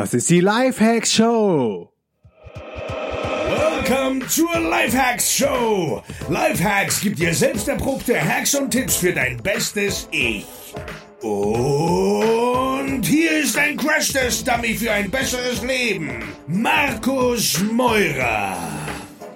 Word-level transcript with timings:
Das 0.00 0.14
ist 0.14 0.30
die 0.30 0.40
Lifehacks 0.40 1.12
Show. 1.12 1.92
Welcome 3.84 4.26
zur 4.28 4.58
Lifehacks 4.58 5.30
Show. 5.30 6.02
Lifehacks 6.30 7.02
gibt 7.02 7.18
dir 7.18 7.34
selbst 7.34 7.68
erprobte 7.68 8.18
Hacks 8.18 8.54
und 8.54 8.70
Tipps 8.70 8.96
für 8.96 9.12
dein 9.12 9.36
bestes 9.42 10.08
Ich. 10.10 10.46
Und 11.20 13.02
hier 13.04 13.40
ist 13.42 13.58
ein 13.58 13.76
Crash-Test-Dummy 13.76 14.72
für 14.72 14.90
ein 14.90 15.10
besseres 15.10 15.62
Leben. 15.62 16.08
Markus 16.46 17.62
Meurer. 17.70 18.56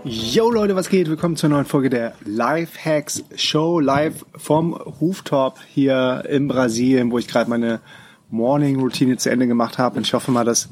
Yo 0.04 0.50
Leute, 0.50 0.74
was 0.76 0.88
geht? 0.88 1.10
Willkommen 1.10 1.36
zur 1.36 1.50
neuen 1.50 1.66
Folge 1.66 1.90
der 1.90 2.14
Lifehacks 2.24 3.22
Show 3.36 3.80
live 3.80 4.24
vom 4.34 4.72
Rooftop 4.72 5.58
hier 5.68 6.24
in 6.26 6.48
Brasilien, 6.48 7.10
wo 7.10 7.18
ich 7.18 7.28
gerade 7.28 7.50
meine 7.50 7.80
Morning 8.34 8.80
Routine 8.80 9.16
zu 9.16 9.30
Ende 9.30 9.46
gemacht 9.46 9.78
habe. 9.78 9.96
Und 9.96 10.06
ich 10.06 10.12
hoffe 10.12 10.32
mal, 10.32 10.44
das 10.44 10.68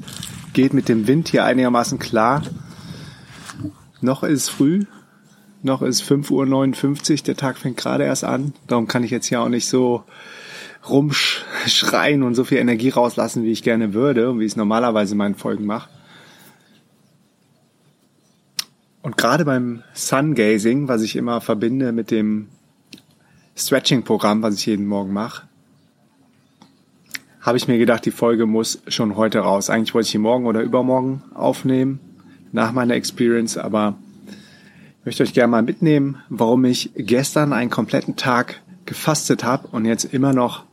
geht 0.51 0.73
mit 0.73 0.89
dem 0.89 1.07
Wind 1.07 1.29
hier 1.29 1.45
einigermaßen 1.45 1.97
klar. 1.97 2.43
Noch 4.01 4.23
ist 4.23 4.49
früh, 4.49 4.83
noch 5.61 5.81
ist 5.81 6.03
5.59 6.03 7.11
Uhr, 7.11 7.17
der 7.23 7.37
Tag 7.37 7.57
fängt 7.57 7.77
gerade 7.77 8.03
erst 8.03 8.25
an. 8.25 8.53
Darum 8.67 8.87
kann 8.87 9.03
ich 9.03 9.11
jetzt 9.11 9.27
hier 9.27 9.41
auch 9.41 9.47
nicht 9.47 9.67
so 9.69 10.03
rumschreien 10.89 12.23
und 12.23 12.35
so 12.35 12.43
viel 12.43 12.57
Energie 12.57 12.89
rauslassen, 12.89 13.43
wie 13.45 13.51
ich 13.53 13.63
gerne 13.63 13.93
würde 13.93 14.29
und 14.29 14.41
wie 14.41 14.45
ich 14.45 14.51
es 14.51 14.57
normalerweise 14.57 15.13
in 15.13 15.19
meinen 15.19 15.35
Folgen 15.35 15.65
mache. 15.65 15.89
Und 19.01 19.15
gerade 19.15 19.45
beim 19.45 19.83
Sungazing, 19.93 20.89
was 20.89 21.01
ich 21.01 21.15
immer 21.15 21.39
verbinde 21.39 21.93
mit 21.93 22.11
dem 22.11 22.49
Stretching-Programm, 23.55 24.41
was 24.41 24.55
ich 24.55 24.65
jeden 24.65 24.85
Morgen 24.85 25.13
mache, 25.13 25.47
habe 27.43 27.57
ich 27.57 27.67
mir 27.67 27.77
gedacht, 27.77 28.05
die 28.05 28.11
Folge 28.11 28.45
muss 28.45 28.81
schon 28.87 29.17
heute 29.17 29.39
raus. 29.39 29.69
Eigentlich 29.69 29.93
wollte 29.93 30.07
ich 30.07 30.11
die 30.13 30.17
morgen 30.17 30.45
oder 30.45 30.61
übermorgen 30.61 31.21
aufnehmen, 31.33 31.99
nach 32.53 32.71
meiner 32.71 32.95
Experience, 32.95 33.57
aber 33.57 33.97
ich 34.99 35.05
möchte 35.05 35.23
euch 35.23 35.33
gerne 35.33 35.51
mal 35.51 35.61
mitnehmen, 35.61 36.17
warum 36.29 36.63
ich 36.63 36.91
gestern 36.95 37.51
einen 37.51 37.69
kompletten 37.69 38.15
Tag 38.15 38.61
gefastet 38.85 39.43
habe 39.43 39.67
und 39.67 39.83
jetzt 39.83 40.05
immer 40.05 40.33
noch 40.33 40.63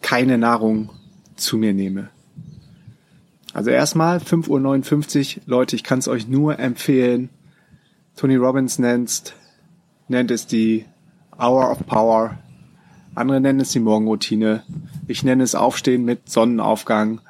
keine 0.00 0.38
Nahrung 0.38 0.90
zu 1.36 1.58
mir 1.58 1.74
nehme. 1.74 2.08
Also 3.52 3.70
erstmal 3.70 4.18
5.59 4.18 5.36
Uhr, 5.36 5.42
Leute, 5.46 5.76
ich 5.76 5.84
kann 5.84 5.98
es 5.98 6.08
euch 6.08 6.28
nur 6.28 6.58
empfehlen. 6.58 7.28
Tony 8.16 8.36
Robbins 8.36 8.78
nennt, 8.78 9.34
nennt 10.08 10.30
es 10.30 10.46
die 10.46 10.86
Hour 11.38 11.70
of 11.70 11.86
Power. 11.86 12.38
Andere 13.16 13.40
nennen 13.40 13.60
es 13.60 13.70
die 13.70 13.80
Morgenroutine. 13.80 14.62
Ich 15.08 15.24
nenne 15.24 15.42
es 15.42 15.54
Aufstehen 15.54 16.04
mit 16.04 16.28
Sonnenaufgang. 16.28 17.22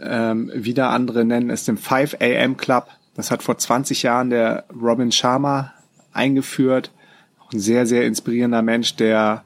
Ähm, 0.00 0.52
wieder 0.54 0.90
andere 0.90 1.24
nennen 1.24 1.50
es 1.50 1.64
den 1.64 1.76
5 1.76 2.18
AM 2.20 2.56
Club. 2.56 2.86
Das 3.16 3.32
hat 3.32 3.42
vor 3.42 3.58
20 3.58 4.04
Jahren 4.04 4.30
der 4.30 4.64
Robin 4.72 5.10
Sharma 5.10 5.72
eingeführt. 6.12 6.92
Ein 7.52 7.58
sehr, 7.58 7.86
sehr 7.86 8.06
inspirierender 8.06 8.62
Mensch, 8.62 8.94
der 8.94 9.42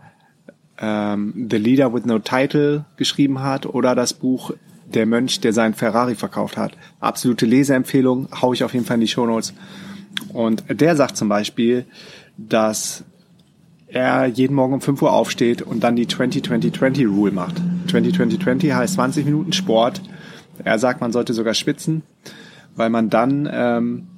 ähm, 0.79 1.49
The 1.51 1.57
Leader 1.57 1.95
with 1.95 2.05
No 2.05 2.19
Title 2.19 2.85
geschrieben 2.99 3.41
hat 3.41 3.65
oder 3.65 3.95
das 3.95 4.13
Buch 4.13 4.53
der 4.85 5.07
Mönch, 5.07 5.41
der 5.41 5.55
seinen 5.55 5.73
Ferrari 5.73 6.15
verkauft 6.15 6.59
hat. 6.59 6.73
Absolute 7.01 7.47
Leseempfehlung, 7.47 8.29
hau 8.43 8.53
ich 8.53 8.65
auf 8.65 8.75
jeden 8.75 8.85
Fall 8.85 8.97
in 8.97 9.01
die 9.03 9.09
Shownotes. 9.09 9.55
Und 10.35 10.65
der 10.69 10.95
sagt 10.95 11.17
zum 11.17 11.31
Beispiel, 11.31 11.87
dass 12.37 13.05
er 13.89 14.27
jeden 14.27 14.55
Morgen 14.55 14.75
um 14.75 14.81
5 14.81 15.01
Uhr 15.03 15.13
aufsteht 15.13 15.63
und 15.63 15.83
dann 15.83 15.97
die 15.97 16.07
20-20-20 16.07 17.09
Rule 17.09 17.33
macht. 17.33 17.61
20-20-20 17.89 18.75
heißt 18.75 18.95
20 18.95 19.25
Minuten 19.25 19.53
Sport. 19.53 20.03
Er 20.63 20.79
sagt, 20.79 21.01
man 21.01 21.13
sollte 21.13 21.33
sogar 21.33 21.55
schwitzen, 21.55 22.03
weil 22.77 22.91
man 22.91 23.11
dann 23.11 23.49
ähm, 23.51 24.09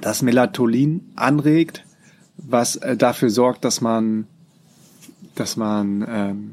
das 0.00 0.22
Melatonin 0.22 1.12
anregt, 1.16 1.84
was 2.36 2.76
äh, 2.76 2.96
dafür 2.96 3.30
sorgt, 3.30 3.64
dass 3.64 3.80
man, 3.80 4.26
dass 5.34 5.56
man 5.56 6.04
ähm, 6.06 6.50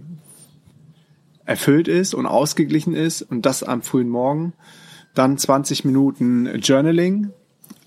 erfüllt 1.45 1.87
ist 1.87 2.13
und 2.13 2.25
ausgeglichen 2.25 2.93
ist 2.93 3.21
und 3.21 3.45
das 3.45 3.63
am 3.63 3.81
frühen 3.81 4.09
Morgen. 4.09 4.53
Dann 5.13 5.37
20 5.37 5.83
Minuten 5.83 6.47
Journaling, 6.59 7.31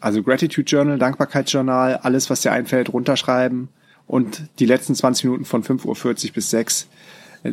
also 0.01 0.23
Gratitude 0.23 0.69
Journal, 0.69 0.99
Dankbarkeitsjournal, 0.99 1.97
alles, 2.03 2.29
was 2.29 2.43
dir 2.43 2.53
einfällt, 2.53 2.93
runterschreiben. 2.93 3.69
Und 4.07 4.43
die 4.59 4.67
letzten 4.67 4.95
20 4.95 5.25
Minuten 5.25 5.45
von 5.45 5.63
5.40 5.63 6.29
Uhr 6.29 6.33
bis 6.35 6.51
6 6.51 6.89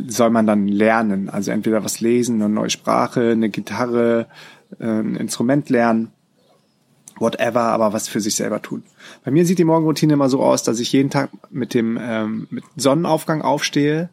soll 0.07 0.29
man 0.29 0.47
dann 0.47 0.67
lernen. 0.67 1.29
Also 1.29 1.51
entweder 1.51 1.83
was 1.83 1.99
lesen, 2.01 2.41
eine 2.41 2.53
neue 2.53 2.69
Sprache, 2.69 3.31
eine 3.31 3.49
Gitarre, 3.49 4.27
äh, 4.79 4.85
ein 4.85 5.15
Instrument 5.15 5.69
lernen, 5.69 6.11
whatever, 7.17 7.61
aber 7.61 7.93
was 7.93 8.07
für 8.07 8.21
sich 8.21 8.35
selber 8.35 8.61
tun. 8.61 8.83
Bei 9.23 9.31
mir 9.31 9.45
sieht 9.45 9.59
die 9.59 9.65
Morgenroutine 9.65 10.13
immer 10.13 10.29
so 10.29 10.41
aus, 10.41 10.63
dass 10.63 10.79
ich 10.79 10.91
jeden 10.91 11.09
Tag 11.09 11.29
mit 11.49 11.73
dem 11.73 11.97
ähm, 12.01 12.47
mit 12.49 12.63
Sonnenaufgang 12.77 13.41
aufstehe, 13.41 14.09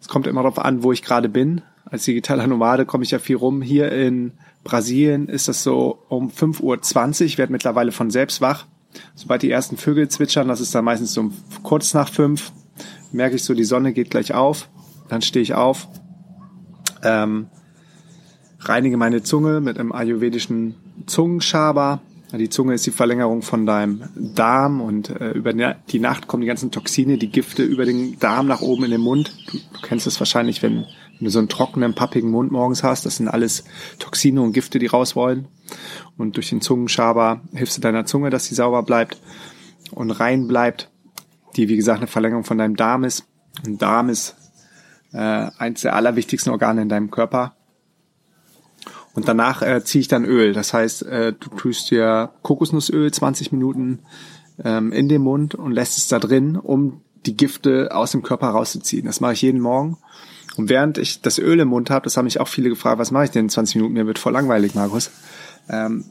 es 0.00 0.08
kommt 0.08 0.26
immer 0.26 0.42
darauf 0.42 0.58
an, 0.58 0.82
wo 0.82 0.92
ich 0.92 1.02
gerade 1.02 1.28
bin. 1.28 1.62
Als 1.84 2.04
digitaler 2.04 2.46
Nomade 2.46 2.84
komme 2.84 3.04
ich 3.04 3.10
ja 3.10 3.18
viel 3.18 3.36
rum. 3.36 3.62
Hier 3.62 3.92
in 3.92 4.32
Brasilien 4.64 5.28
ist 5.28 5.48
das 5.48 5.62
so 5.62 5.98
um 6.08 6.30
5.20 6.30 6.62
Uhr. 6.62 7.38
Werde 7.38 7.52
mittlerweile 7.52 7.92
von 7.92 8.10
selbst 8.10 8.40
wach. 8.40 8.66
Sobald 9.14 9.42
die 9.42 9.50
ersten 9.50 9.76
Vögel 9.76 10.08
zwitschern, 10.08 10.48
das 10.48 10.60
ist 10.60 10.74
dann 10.74 10.84
meistens 10.84 11.12
so 11.12 11.30
kurz 11.62 11.94
nach 11.94 12.08
fünf, 12.08 12.52
merke 13.12 13.36
ich 13.36 13.44
so, 13.44 13.54
die 13.54 13.64
Sonne 13.64 13.92
geht 13.92 14.10
gleich 14.10 14.34
auf. 14.34 14.68
Dann 15.08 15.22
stehe 15.22 15.42
ich 15.42 15.54
auf, 15.54 15.88
ähm, 17.02 17.46
reinige 18.60 18.96
meine 18.96 19.22
Zunge 19.22 19.60
mit 19.60 19.78
einem 19.78 19.92
ayurvedischen 19.92 20.74
Zungenschaber, 21.06 22.00
die 22.32 22.48
Zunge 22.48 22.74
ist 22.74 22.84
die 22.84 22.90
Verlängerung 22.90 23.42
von 23.42 23.66
deinem 23.66 24.02
Darm 24.16 24.80
und 24.80 25.10
äh, 25.10 25.30
über 25.30 25.52
die 25.52 26.00
Nacht 26.00 26.26
kommen 26.26 26.40
die 26.40 26.46
ganzen 26.46 26.70
Toxine, 26.70 27.18
die 27.18 27.30
Gifte 27.30 27.62
über 27.62 27.84
den 27.84 28.18
Darm 28.18 28.46
nach 28.46 28.62
oben 28.62 28.84
in 28.84 28.90
den 28.90 29.00
Mund. 29.00 29.32
Du, 29.46 29.58
du 29.58 29.80
kennst 29.80 30.06
es 30.06 30.18
wahrscheinlich, 30.18 30.62
wenn, 30.62 30.86
wenn, 31.18 31.24
du 31.24 31.30
so 31.30 31.38
einen 31.38 31.48
trockenen, 31.48 31.94
pappigen 31.94 32.30
Mund 32.30 32.50
morgens 32.50 32.82
hast. 32.82 33.06
Das 33.06 33.16
sind 33.16 33.28
alles 33.28 33.64
Toxine 33.98 34.42
und 34.42 34.52
Gifte, 34.52 34.78
die 34.78 34.86
raus 34.86 35.14
wollen. 35.14 35.46
Und 36.16 36.36
durch 36.36 36.48
den 36.48 36.60
Zungenschaber 36.60 37.40
hilfst 37.52 37.76
du 37.76 37.80
deiner 37.80 38.06
Zunge, 38.06 38.30
dass 38.30 38.46
sie 38.46 38.54
sauber 38.54 38.82
bleibt 38.82 39.20
und 39.90 40.10
rein 40.10 40.46
bleibt. 40.46 40.90
Die, 41.56 41.68
wie 41.68 41.76
gesagt, 41.76 41.98
eine 41.98 42.06
Verlängerung 42.06 42.44
von 42.44 42.58
deinem 42.58 42.76
Darm 42.76 43.04
ist. 43.04 43.24
Ein 43.64 43.78
Darm 43.78 44.08
ist 44.08 44.36
äh, 45.12 45.50
eins 45.58 45.80
der 45.82 45.94
allerwichtigsten 45.94 46.52
Organe 46.52 46.82
in 46.82 46.88
deinem 46.88 47.10
Körper. 47.10 47.54
Und 49.14 49.28
danach 49.28 49.62
äh, 49.62 49.82
ziehe 49.82 50.00
ich 50.00 50.08
dann 50.08 50.26
Öl. 50.26 50.52
Das 50.52 50.74
heißt, 50.74 51.02
äh, 51.04 51.32
du 51.32 51.48
tust 51.48 51.90
dir 51.90 52.30
Kokosnussöl 52.42 53.10
20 53.10 53.50
Minuten 53.50 54.00
ähm, 54.62 54.92
in 54.92 55.08
den 55.08 55.22
Mund 55.22 55.54
und 55.54 55.72
lässt 55.72 55.96
es 55.96 56.08
da 56.08 56.18
drin, 56.18 56.56
um 56.56 57.00
die 57.24 57.36
Gifte 57.36 57.88
aus 57.92 58.12
dem 58.12 58.22
Körper 58.22 58.48
rauszuziehen. 58.48 59.06
Das 59.06 59.20
mache 59.20 59.32
ich 59.32 59.42
jeden 59.42 59.60
Morgen. 59.60 59.96
Und 60.56 60.68
während 60.68 60.98
ich 60.98 61.20
das 61.20 61.38
Öl 61.38 61.60
im 61.60 61.68
Mund 61.68 61.90
habe, 61.90 62.04
das 62.04 62.16
haben 62.16 62.24
mich 62.24 62.40
auch 62.40 62.48
viele 62.48 62.68
gefragt, 62.68 62.98
was 62.98 63.10
mache 63.10 63.24
ich 63.24 63.30
denn 63.30 63.46
in 63.46 63.50
20 63.50 63.76
Minuten? 63.76 63.94
Mir 63.94 64.06
wird 64.06 64.18
voll 64.18 64.32
langweilig, 64.32 64.74
Markus. 64.74 65.10
Ähm, 65.68 66.04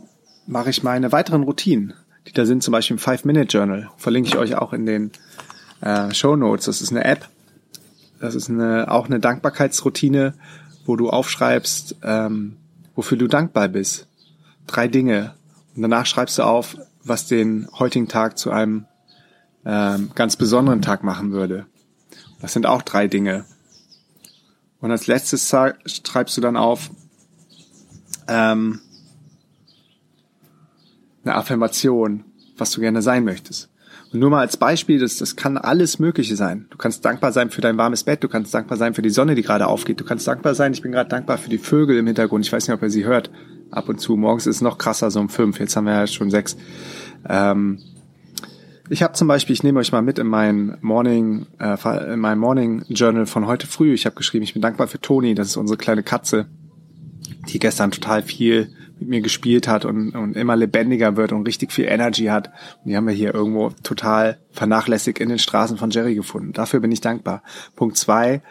mache 0.47 0.69
ich 0.69 0.83
meine 0.83 1.11
weiteren 1.11 1.43
Routinen, 1.43 1.93
die 2.27 2.33
da 2.33 2.45
sind, 2.45 2.63
zum 2.63 2.71
Beispiel 2.71 2.95
im 2.95 2.99
Five-Minute-Journal. 2.99 3.89
Verlinke 3.97 4.29
ich 4.29 4.37
euch 4.37 4.55
auch 4.55 4.73
in 4.73 4.85
den 4.85 5.11
äh, 5.81 6.13
Show 6.13 6.35
Notes. 6.35 6.65
Das 6.65 6.81
ist 6.81 6.91
eine 6.91 7.03
App. 7.03 7.27
Das 8.19 8.35
ist 8.35 8.49
eine, 8.49 8.91
auch 8.91 9.07
eine 9.07 9.19
Dankbarkeitsroutine, 9.19 10.33
wo 10.85 10.95
du 10.95 11.09
aufschreibst, 11.09 11.97
ähm, 12.03 12.57
wofür 12.95 13.17
du 13.17 13.27
dankbar 13.27 13.67
bist. 13.67 14.07
Drei 14.67 14.87
Dinge. 14.87 15.33
Und 15.75 15.81
danach 15.81 16.05
schreibst 16.05 16.37
du 16.37 16.43
auf, 16.43 16.77
was 17.03 17.27
den 17.27 17.67
heutigen 17.77 18.07
Tag 18.07 18.37
zu 18.37 18.51
einem 18.51 18.85
ähm, 19.65 20.11
ganz 20.15 20.35
besonderen 20.35 20.81
Tag 20.81 21.03
machen 21.03 21.31
würde. 21.31 21.65
Das 22.41 22.53
sind 22.53 22.65
auch 22.65 22.81
drei 22.81 23.07
Dinge. 23.07 23.45
Und 24.79 24.91
als 24.91 25.07
letztes 25.07 25.49
schreibst 25.49 26.37
du 26.37 26.41
dann 26.41 26.57
auf 26.57 26.91
ähm, 28.27 28.81
eine 31.25 31.35
Affirmation, 31.35 32.23
was 32.57 32.71
du 32.71 32.81
gerne 32.81 33.01
sein 33.01 33.25
möchtest. 33.25 33.69
Und 34.13 34.19
nur 34.19 34.29
mal 34.29 34.39
als 34.39 34.57
Beispiel, 34.57 34.99
das, 34.99 35.17
das 35.17 35.35
kann 35.35 35.57
alles 35.57 35.99
Mögliche 35.99 36.35
sein. 36.35 36.67
Du 36.69 36.77
kannst 36.77 37.03
dankbar 37.03 37.31
sein 37.31 37.49
für 37.49 37.61
dein 37.61 37.77
warmes 37.77 38.03
Bett, 38.03 38.23
du 38.23 38.29
kannst 38.29 38.53
dankbar 38.53 38.77
sein 38.77 38.93
für 38.93 39.01
die 39.01 39.09
Sonne, 39.09 39.35
die 39.35 39.41
gerade 39.41 39.67
aufgeht, 39.67 39.99
du 39.99 40.05
kannst 40.05 40.27
dankbar 40.27 40.55
sein, 40.55 40.73
ich 40.73 40.81
bin 40.81 40.91
gerade 40.91 41.09
dankbar 41.09 41.37
für 41.37 41.49
die 41.49 41.57
Vögel 41.57 41.97
im 41.97 42.05
Hintergrund. 42.05 42.45
Ich 42.45 42.53
weiß 42.53 42.67
nicht, 42.67 42.75
ob 42.75 42.81
ihr 42.81 42.89
sie 42.89 43.05
hört. 43.05 43.29
Ab 43.71 43.89
und 43.89 43.99
zu. 43.99 44.15
Morgens 44.15 44.45
ist 44.45 44.57
es 44.57 44.61
noch 44.61 44.77
krasser, 44.77 45.09
so 45.09 45.19
um 45.19 45.27
fünf. 45.27 45.59
Jetzt 45.59 45.75
haben 45.75 45.85
wir 45.85 45.93
ja 45.93 46.07
schon 46.07 46.29
sechs. 46.29 46.55
Ähm, 47.27 47.79
ich 48.89 49.01
habe 49.01 49.13
zum 49.13 49.27
Beispiel, 49.27 49.53
ich 49.53 49.63
nehme 49.63 49.79
euch 49.79 49.91
mal 49.91 50.03
mit 50.03 50.19
in 50.19 50.27
mein 50.27 50.77
Morning, 50.81 51.47
äh, 51.59 52.13
in 52.13 52.19
mein 52.19 52.37
Morning 52.37 52.85
Journal 52.87 53.25
von 53.25 53.47
heute 53.47 53.65
früh. 53.65 53.93
Ich 53.93 54.05
habe 54.05 54.15
geschrieben, 54.15 54.43
ich 54.43 54.53
bin 54.53 54.61
dankbar 54.61 54.87
für 54.87 55.01
Toni, 55.01 55.33
das 55.33 55.47
ist 55.47 55.57
unsere 55.57 55.77
kleine 55.77 56.03
Katze, 56.03 56.45
die 57.49 57.57
gestern 57.57 57.89
total 57.89 58.21
viel 58.21 58.69
mit 58.99 59.09
mir 59.09 59.21
gespielt 59.21 59.67
hat 59.67 59.85
und, 59.85 60.11
und 60.11 60.35
immer 60.35 60.55
lebendiger 60.55 61.17
wird 61.17 61.31
und 61.31 61.45
richtig 61.45 61.71
viel 61.71 61.85
Energy 61.85 62.25
hat. 62.25 62.51
Und 62.83 62.89
die 62.89 62.95
haben 62.95 63.07
wir 63.07 63.13
hier 63.13 63.33
irgendwo 63.33 63.71
total 63.83 64.39
vernachlässigt 64.51 65.19
in 65.19 65.29
den 65.29 65.39
Straßen 65.39 65.77
von 65.77 65.89
Jerry 65.89 66.15
gefunden. 66.15 66.53
Dafür 66.53 66.79
bin 66.79 66.91
ich 66.91 67.01
dankbar. 67.01 67.43
Punkt 67.75 67.97
zwei, 67.97 68.41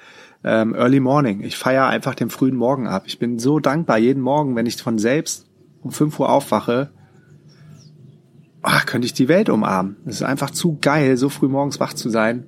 ähm, 0.44 0.75
Early 0.75 1.00
Morning. 1.00 1.43
Ich 1.43 1.56
feiere 1.56 1.87
einfach 1.87 2.14
den 2.14 2.31
frühen 2.31 2.56
Morgen 2.56 2.87
ab. 2.87 3.05
Ich 3.06 3.19
bin 3.19 3.38
so 3.38 3.58
dankbar 3.58 3.99
jeden 3.99 4.23
Morgen, 4.23 4.55
wenn 4.56 4.67
ich 4.67 4.76
von 4.76 4.99
selbst 4.99 5.46
um 5.82 5.91
5 5.91 6.20
Uhr 6.20 6.31
aufwache, 6.31 6.91
ach, 8.62 8.87
könnte 8.87 9.06
ich 9.06 9.12
die 9.12 9.29
Welt 9.29 9.49
umarmen. 9.49 9.96
Es 10.06 10.17
ist 10.17 10.23
einfach 10.23 10.50
zu 10.50 10.79
geil, 10.81 11.17
so 11.17 11.29
früh 11.29 11.49
morgens 11.49 11.81
wach 11.81 11.93
zu 11.93 12.08
sein. 12.08 12.46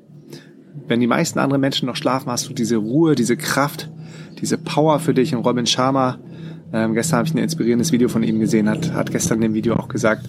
Wenn 0.87 1.01
die 1.01 1.07
meisten 1.07 1.39
anderen 1.39 1.61
Menschen 1.61 1.87
noch 1.87 1.97
schlafen, 1.97 2.31
hast 2.31 2.49
du 2.49 2.55
diese 2.55 2.77
Ruhe, 2.77 3.15
diese 3.15 3.37
Kraft, 3.37 3.91
diese 4.41 4.59
Power 4.59 4.99
für 4.99 5.15
dich. 5.15 5.35
Und 5.35 5.45
Robin 5.45 5.67
Sharma, 5.67 6.19
ähm, 6.73 6.95
gestern 6.95 7.19
habe 7.19 7.29
ich 7.29 7.35
ein 7.35 7.39
inspirierendes 7.39 7.93
Video 7.93 8.09
von 8.09 8.23
ihm 8.23 8.41
gesehen, 8.41 8.69
hat, 8.69 8.93
hat 8.93 9.11
gestern 9.11 9.37
in 9.37 9.43
dem 9.43 9.55
Video 9.55 9.77
auch 9.77 9.89
gesagt, 9.89 10.27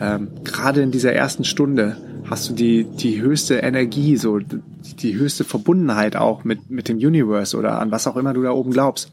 ähm, 0.00 0.28
gerade 0.44 0.82
in 0.82 0.90
dieser 0.90 1.12
ersten 1.12 1.44
Stunde 1.44 1.96
hast 2.28 2.48
du 2.48 2.54
die, 2.54 2.84
die 2.84 3.20
höchste 3.20 3.56
Energie, 3.56 4.16
so 4.16 4.38
die 4.38 5.14
höchste 5.14 5.44
Verbundenheit 5.44 6.16
auch 6.16 6.44
mit, 6.44 6.70
mit 6.70 6.88
dem 6.88 6.96
Universe 6.96 7.56
oder 7.56 7.80
an 7.80 7.90
was 7.90 8.06
auch 8.06 8.16
immer 8.16 8.32
du 8.32 8.42
da 8.42 8.50
oben 8.50 8.72
glaubst, 8.72 9.12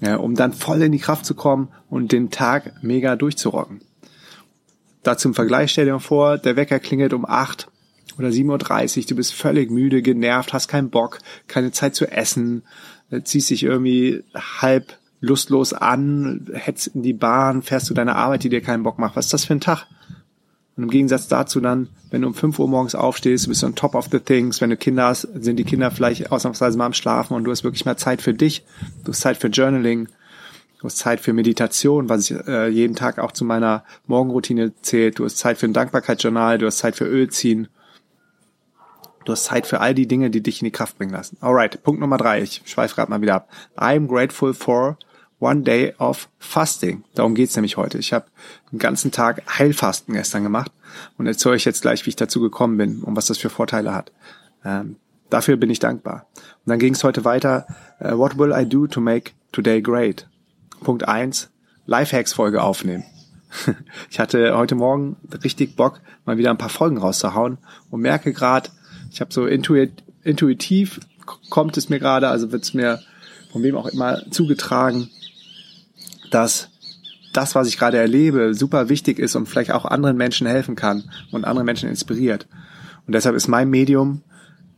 ja, 0.00 0.16
um 0.16 0.34
dann 0.34 0.52
voll 0.52 0.82
in 0.82 0.92
die 0.92 0.98
Kraft 0.98 1.26
zu 1.26 1.34
kommen 1.34 1.68
und 1.88 2.12
den 2.12 2.30
Tag 2.30 2.82
mega 2.82 3.16
durchzurocken. 3.16 3.80
Da 5.02 5.16
zum 5.16 5.34
Vergleich 5.34 5.70
stell 5.70 5.84
dir 5.84 5.92
mal 5.92 5.98
vor, 5.98 6.38
der 6.38 6.56
Wecker 6.56 6.80
klingelt 6.80 7.12
um 7.12 7.24
acht 7.24 7.68
oder 8.18 8.28
7.30 8.28 8.98
Uhr, 8.98 9.04
du 9.08 9.16
bist 9.16 9.34
völlig 9.34 9.70
müde, 9.70 10.02
genervt, 10.02 10.52
hast 10.52 10.68
keinen 10.68 10.90
Bock, 10.90 11.18
keine 11.46 11.70
Zeit 11.70 11.94
zu 11.94 12.10
essen, 12.10 12.62
ziehst 13.22 13.50
dich 13.50 13.62
irgendwie 13.62 14.24
halb 14.34 14.98
lustlos 15.26 15.72
an, 15.72 16.46
hetzt 16.52 16.88
in 16.88 17.02
die 17.02 17.12
Bahn, 17.12 17.62
fährst 17.62 17.90
du 17.90 17.94
deine 17.94 18.16
Arbeit, 18.16 18.44
die 18.44 18.48
dir 18.48 18.60
keinen 18.60 18.82
Bock 18.82 18.98
macht. 18.98 19.16
Was 19.16 19.26
ist 19.26 19.34
das 19.34 19.44
für 19.44 19.54
ein 19.54 19.60
Tag? 19.60 19.86
Und 20.76 20.82
im 20.82 20.90
Gegensatz 20.90 21.26
dazu 21.26 21.60
dann, 21.60 21.88
wenn 22.10 22.22
du 22.22 22.28
um 22.28 22.34
5 22.34 22.58
Uhr 22.58 22.68
morgens 22.68 22.94
aufstehst, 22.94 23.48
bist 23.48 23.62
du 23.62 23.66
on 23.66 23.74
top 23.74 23.94
of 23.94 24.08
the 24.12 24.20
things. 24.20 24.60
Wenn 24.60 24.70
du 24.70 24.76
Kinder 24.76 25.06
hast, 25.06 25.22
sind 25.22 25.56
die 25.56 25.64
Kinder 25.64 25.90
vielleicht 25.90 26.30
ausnahmsweise 26.30 26.76
mal 26.76 26.86
am 26.86 26.92
Schlafen 26.92 27.34
und 27.34 27.44
du 27.44 27.50
hast 27.50 27.64
wirklich 27.64 27.86
mal 27.86 27.96
Zeit 27.96 28.20
für 28.20 28.34
dich. 28.34 28.64
Du 29.04 29.12
hast 29.12 29.20
Zeit 29.20 29.38
für 29.38 29.48
Journaling. 29.48 30.08
Du 30.78 30.84
hast 30.84 30.98
Zeit 30.98 31.20
für 31.20 31.32
Meditation, 31.32 32.10
was 32.10 32.30
ich 32.30 32.36
äh, 32.46 32.68
jeden 32.68 32.94
Tag 32.94 33.18
auch 33.18 33.32
zu 33.32 33.46
meiner 33.46 33.84
Morgenroutine 34.06 34.74
zählt. 34.82 35.18
Du 35.18 35.24
hast 35.24 35.38
Zeit 35.38 35.56
für 35.56 35.66
ein 35.66 35.72
Dankbarkeitsjournal. 35.72 36.58
Du 36.58 36.66
hast 36.66 36.78
Zeit 36.78 36.94
für 36.94 37.06
Ölziehen. 37.06 37.68
Du 39.24 39.32
hast 39.32 39.46
Zeit 39.46 39.66
für 39.66 39.80
all 39.80 39.94
die 39.94 40.06
Dinge, 40.06 40.28
die 40.28 40.42
dich 40.42 40.60
in 40.60 40.66
die 40.66 40.72
Kraft 40.72 40.98
bringen 40.98 41.10
lassen. 41.10 41.38
Alright, 41.40 41.82
Punkt 41.82 42.00
Nummer 42.00 42.18
drei. 42.18 42.42
Ich 42.42 42.62
schweife 42.66 42.94
gerade 42.94 43.10
mal 43.10 43.22
wieder 43.22 43.36
ab. 43.36 43.48
I 43.80 43.96
am 43.96 44.06
grateful 44.06 44.52
for 44.52 44.98
One 45.38 45.62
Day 45.62 45.94
of 45.98 46.28
Fasting. 46.38 47.04
Darum 47.14 47.34
geht's 47.34 47.56
nämlich 47.56 47.76
heute. 47.76 47.98
Ich 47.98 48.12
habe 48.12 48.26
den 48.72 48.78
ganzen 48.78 49.12
Tag 49.12 49.42
Heilfasten 49.58 50.14
gestern 50.14 50.42
gemacht 50.42 50.72
und 51.18 51.26
erzähle 51.26 51.56
euch 51.56 51.64
jetzt 51.64 51.82
gleich, 51.82 52.06
wie 52.06 52.10
ich 52.10 52.16
dazu 52.16 52.40
gekommen 52.40 52.78
bin 52.78 53.02
und 53.02 53.16
was 53.16 53.26
das 53.26 53.38
für 53.38 53.50
Vorteile 53.50 53.94
hat. 53.94 54.12
Ähm, 54.64 54.96
dafür 55.28 55.56
bin 55.56 55.68
ich 55.68 55.78
dankbar. 55.78 56.26
Und 56.34 56.70
dann 56.70 56.78
ging 56.78 56.94
es 56.94 57.04
heute 57.04 57.24
weiter. 57.24 57.66
Uh, 58.00 58.16
what 58.16 58.38
will 58.38 58.52
I 58.56 58.66
do 58.66 58.86
to 58.86 59.00
make 59.00 59.32
today 59.52 59.82
great? 59.82 60.26
Punkt 60.82 61.06
eins: 61.06 61.50
Lifehacks-Folge 61.84 62.62
aufnehmen. 62.62 63.04
ich 64.10 64.18
hatte 64.18 64.56
heute 64.56 64.74
Morgen 64.74 65.16
richtig 65.44 65.76
Bock, 65.76 66.00
mal 66.24 66.38
wieder 66.38 66.50
ein 66.50 66.58
paar 66.58 66.68
Folgen 66.68 66.98
rauszuhauen 66.98 67.58
und 67.90 68.00
merke 68.00 68.32
gerade, 68.32 68.70
ich 69.10 69.20
habe 69.20 69.32
so 69.32 69.46
intuit, 69.46 70.02
intuitiv 70.24 71.00
kommt 71.50 71.76
es 71.76 71.88
mir 71.88 71.98
gerade, 71.98 72.28
also 72.28 72.52
wird 72.52 72.64
es 72.64 72.74
mir 72.74 73.00
von 73.52 73.62
wem 73.62 73.76
auch 73.76 73.86
immer 73.86 74.20
zugetragen, 74.30 75.10
dass 76.30 76.70
das, 77.32 77.54
was 77.54 77.68
ich 77.68 77.78
gerade 77.78 77.98
erlebe, 77.98 78.54
super 78.54 78.88
wichtig 78.88 79.18
ist 79.18 79.36
und 79.36 79.46
vielleicht 79.46 79.72
auch 79.72 79.84
anderen 79.84 80.16
Menschen 80.16 80.46
helfen 80.46 80.74
kann 80.74 81.04
und 81.32 81.44
andere 81.44 81.64
Menschen 81.64 81.88
inspiriert. 81.88 82.46
Und 83.06 83.14
deshalb 83.14 83.36
ist 83.36 83.48
mein 83.48 83.68
Medium 83.68 84.22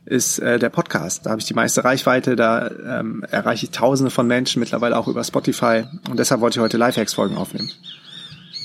ist 0.05 0.39
äh, 0.39 0.57
der 0.57 0.69
Podcast. 0.69 1.25
Da 1.25 1.31
habe 1.31 1.39
ich 1.39 1.47
die 1.47 1.53
meiste 1.53 1.83
Reichweite, 1.83 2.35
da 2.35 2.69
ähm, 2.69 3.23
erreiche 3.29 3.65
ich 3.65 3.71
Tausende 3.71 4.09
von 4.09 4.27
Menschen, 4.27 4.59
mittlerweile 4.59 4.97
auch 4.97 5.07
über 5.07 5.23
Spotify. 5.23 5.83
Und 6.09 6.17
deshalb 6.17 6.41
wollte 6.41 6.59
ich 6.59 6.63
heute 6.63 6.77
Lifehacks-Folgen 6.77 7.37
aufnehmen. 7.37 7.69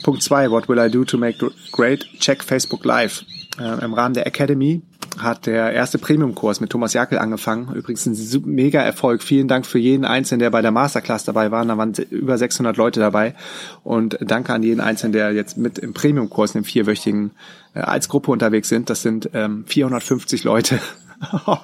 Punkt 0.02 0.22
zwei: 0.22 0.50
What 0.50 0.68
will 0.68 0.78
I 0.78 0.90
do 0.90 1.04
to 1.04 1.18
make 1.18 1.38
great? 1.70 2.04
Check 2.18 2.42
Facebook 2.42 2.84
Live. 2.84 3.24
Äh, 3.58 3.84
Im 3.84 3.94
Rahmen 3.94 4.14
der 4.14 4.26
Academy 4.26 4.82
hat 5.18 5.46
der 5.46 5.72
erste 5.72 5.98
Premium-Kurs 5.98 6.60
mit 6.60 6.70
Thomas 6.70 6.92
Jakel 6.92 7.18
angefangen. 7.18 7.74
Übrigens 7.74 8.06
ein 8.06 8.42
mega 8.46 8.80
Erfolg. 8.80 9.22
Vielen 9.22 9.48
Dank 9.48 9.66
für 9.66 9.78
jeden 9.78 10.04
Einzelnen, 10.04 10.40
der 10.40 10.50
bei 10.50 10.62
der 10.62 10.70
Masterclass 10.70 11.24
dabei 11.24 11.50
war. 11.50 11.64
Da 11.64 11.78
waren 11.78 11.92
über 12.10 12.36
600 12.36 12.76
Leute 12.76 13.00
dabei. 13.00 13.34
Und 13.82 14.18
danke 14.20 14.52
an 14.52 14.62
jeden 14.62 14.80
Einzelnen, 14.80 15.12
der 15.12 15.32
jetzt 15.32 15.56
mit 15.56 15.78
im 15.78 15.94
Premium-Kurs, 15.94 16.54
im 16.54 16.64
vierwöchigen, 16.64 17.32
äh, 17.74 17.80
als 17.80 18.08
Gruppe 18.08 18.30
unterwegs 18.30 18.68
sind. 18.68 18.90
Das 18.90 19.02
sind 19.02 19.30
ähm, 19.34 19.64
450 19.66 20.44
Leute, 20.44 20.80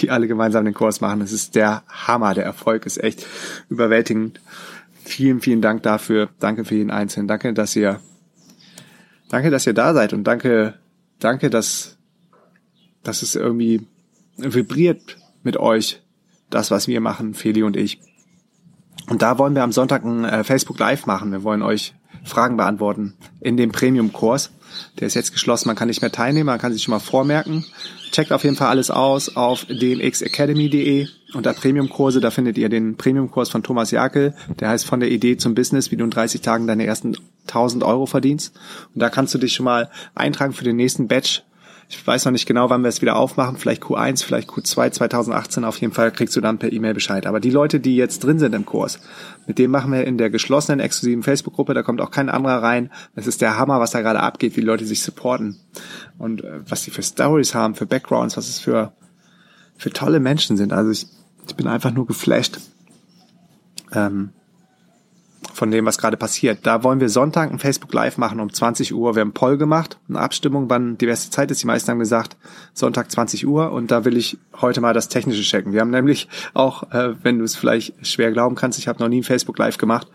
die 0.00 0.10
alle 0.10 0.26
gemeinsam 0.26 0.64
den 0.64 0.74
Kurs 0.74 1.00
machen. 1.00 1.20
Das 1.20 1.32
ist 1.32 1.54
der 1.54 1.82
Hammer. 1.88 2.34
Der 2.34 2.44
Erfolg 2.44 2.86
ist 2.86 3.02
echt 3.02 3.26
überwältigend. 3.68 4.40
Vielen, 5.04 5.40
vielen 5.40 5.60
Dank 5.60 5.82
dafür. 5.82 6.30
Danke 6.40 6.64
für 6.64 6.76
jeden 6.76 6.90
Einzelnen. 6.90 7.28
Danke, 7.28 7.52
dass 7.52 7.76
ihr, 7.76 8.00
danke, 9.28 9.50
dass 9.50 9.66
ihr 9.66 9.74
da 9.74 9.92
seid 9.92 10.12
und 10.14 10.24
danke, 10.24 10.74
danke, 11.18 11.50
dass 11.50 11.98
dass 13.04 13.22
es 13.22 13.34
irgendwie 13.36 13.86
vibriert 14.36 15.18
mit 15.42 15.56
euch, 15.56 16.00
das, 16.50 16.70
was 16.70 16.88
wir 16.88 17.00
machen, 17.00 17.34
Feli 17.34 17.62
und 17.62 17.76
ich. 17.76 18.00
Und 19.08 19.22
da 19.22 19.38
wollen 19.38 19.54
wir 19.54 19.62
am 19.62 19.72
Sonntag 19.72 20.04
ein 20.04 20.24
äh, 20.24 20.44
Facebook 20.44 20.78
Live 20.78 21.06
machen. 21.06 21.32
Wir 21.32 21.42
wollen 21.42 21.62
euch 21.62 21.94
Fragen 22.24 22.56
beantworten 22.56 23.14
in 23.40 23.56
dem 23.56 23.70
Premium-Kurs. 23.70 24.50
Der 24.98 25.06
ist 25.06 25.14
jetzt 25.14 25.32
geschlossen, 25.32 25.68
man 25.68 25.76
kann 25.76 25.88
nicht 25.88 26.00
mehr 26.00 26.10
teilnehmen, 26.10 26.46
man 26.46 26.58
kann 26.58 26.72
sich 26.72 26.82
schon 26.82 26.92
mal 26.92 27.00
vormerken. 27.00 27.64
Checkt 28.12 28.32
auf 28.32 28.44
jeden 28.44 28.56
Fall 28.56 28.68
alles 28.68 28.90
aus 28.90 29.36
auf 29.36 29.66
dmxacademy.de 29.66 31.06
unter 31.34 31.52
Premium-Kurse, 31.52 32.20
da 32.20 32.30
findet 32.30 32.56
ihr 32.56 32.68
den 32.68 32.96
Premium-Kurs 32.96 33.50
von 33.50 33.62
Thomas 33.62 33.90
Jakel, 33.90 34.34
der 34.60 34.68
heißt 34.68 34.86
von 34.86 35.00
der 35.00 35.10
Idee 35.10 35.36
zum 35.36 35.54
Business, 35.54 35.90
wie 35.90 35.96
du 35.96 36.04
in 36.04 36.10
30 36.10 36.40
Tagen 36.40 36.66
deine 36.66 36.86
ersten 36.86 37.16
1000 37.48 37.82
Euro 37.82 38.06
verdienst. 38.06 38.54
Und 38.94 39.00
da 39.00 39.10
kannst 39.10 39.34
du 39.34 39.38
dich 39.38 39.52
schon 39.52 39.64
mal 39.64 39.90
eintragen 40.14 40.52
für 40.52 40.64
den 40.64 40.76
nächsten 40.76 41.08
Batch 41.08 41.42
ich 41.88 42.06
weiß 42.06 42.24
noch 42.24 42.32
nicht 42.32 42.46
genau, 42.46 42.70
wann 42.70 42.82
wir 42.82 42.88
es 42.88 43.02
wieder 43.02 43.16
aufmachen. 43.16 43.56
Vielleicht 43.56 43.82
Q1, 43.82 44.24
vielleicht 44.24 44.48
Q2 44.48 44.90
2018. 44.90 45.64
Auf 45.64 45.78
jeden 45.78 45.92
Fall 45.92 46.10
kriegst 46.10 46.34
du 46.34 46.40
dann 46.40 46.58
per 46.58 46.72
E-Mail 46.72 46.94
Bescheid. 46.94 47.26
Aber 47.26 47.40
die 47.40 47.50
Leute, 47.50 47.80
die 47.80 47.96
jetzt 47.96 48.24
drin 48.24 48.38
sind 48.38 48.54
im 48.54 48.64
Kurs, 48.64 49.00
mit 49.46 49.58
denen 49.58 49.70
machen 49.70 49.92
wir 49.92 50.04
in 50.04 50.18
der 50.18 50.30
geschlossenen, 50.30 50.80
exklusiven 50.80 51.22
Facebook-Gruppe. 51.22 51.74
Da 51.74 51.82
kommt 51.82 52.00
auch 52.00 52.10
kein 52.10 52.30
anderer 52.30 52.62
rein. 52.62 52.90
Das 53.14 53.26
ist 53.26 53.40
der 53.40 53.58
Hammer, 53.58 53.80
was 53.80 53.90
da 53.90 54.00
gerade 54.00 54.20
abgeht, 54.20 54.56
wie 54.56 54.60
die 54.60 54.66
Leute 54.66 54.86
sich 54.86 55.02
supporten. 55.02 55.56
Und 56.18 56.42
äh, 56.42 56.60
was 56.68 56.82
die 56.84 56.90
für 56.90 57.02
Stories 57.02 57.54
haben, 57.54 57.74
für 57.74 57.86
Backgrounds, 57.86 58.36
was 58.36 58.48
es 58.48 58.60
für, 58.60 58.92
für 59.76 59.90
tolle 59.90 60.20
Menschen 60.20 60.56
sind. 60.56 60.72
Also 60.72 60.90
ich, 60.90 61.06
ich 61.46 61.54
bin 61.54 61.66
einfach 61.66 61.92
nur 61.92 62.06
geflasht. 62.06 62.58
Ähm, 63.92 64.30
von 65.64 65.70
dem, 65.70 65.86
was 65.86 65.96
gerade 65.96 66.18
passiert. 66.18 66.58
Da 66.64 66.84
wollen 66.84 67.00
wir 67.00 67.08
Sonntag 67.08 67.50
ein 67.50 67.58
Facebook 67.58 67.90
Live 67.94 68.18
machen 68.18 68.38
um 68.38 68.52
20 68.52 68.92
Uhr. 68.92 69.14
Wir 69.14 69.22
haben 69.22 69.32
Poll 69.32 69.56
gemacht, 69.56 69.98
eine 70.10 70.20
Abstimmung, 70.20 70.68
wann 70.68 70.98
die 70.98 71.06
beste 71.06 71.30
Zeit 71.30 71.50
ist. 71.50 71.62
Die 71.62 71.66
meisten 71.66 71.90
haben 71.90 72.00
gesagt 72.00 72.36
Sonntag 72.74 73.10
20 73.10 73.46
Uhr 73.46 73.72
und 73.72 73.90
da 73.90 74.04
will 74.04 74.18
ich 74.18 74.36
heute 74.60 74.82
mal 74.82 74.92
das 74.92 75.08
Technische 75.08 75.42
checken. 75.42 75.72
Wir 75.72 75.80
haben 75.80 75.88
nämlich 75.88 76.28
auch, 76.52 76.92
äh, 76.92 77.14
wenn 77.22 77.38
du 77.38 77.44
es 77.46 77.56
vielleicht 77.56 78.06
schwer 78.06 78.30
glauben 78.30 78.56
kannst, 78.56 78.78
ich 78.78 78.88
habe 78.88 78.98
noch 78.98 79.08
nie 79.08 79.22
ein 79.22 79.24
Facebook 79.24 79.56
Live 79.56 79.78
gemacht 79.78 80.06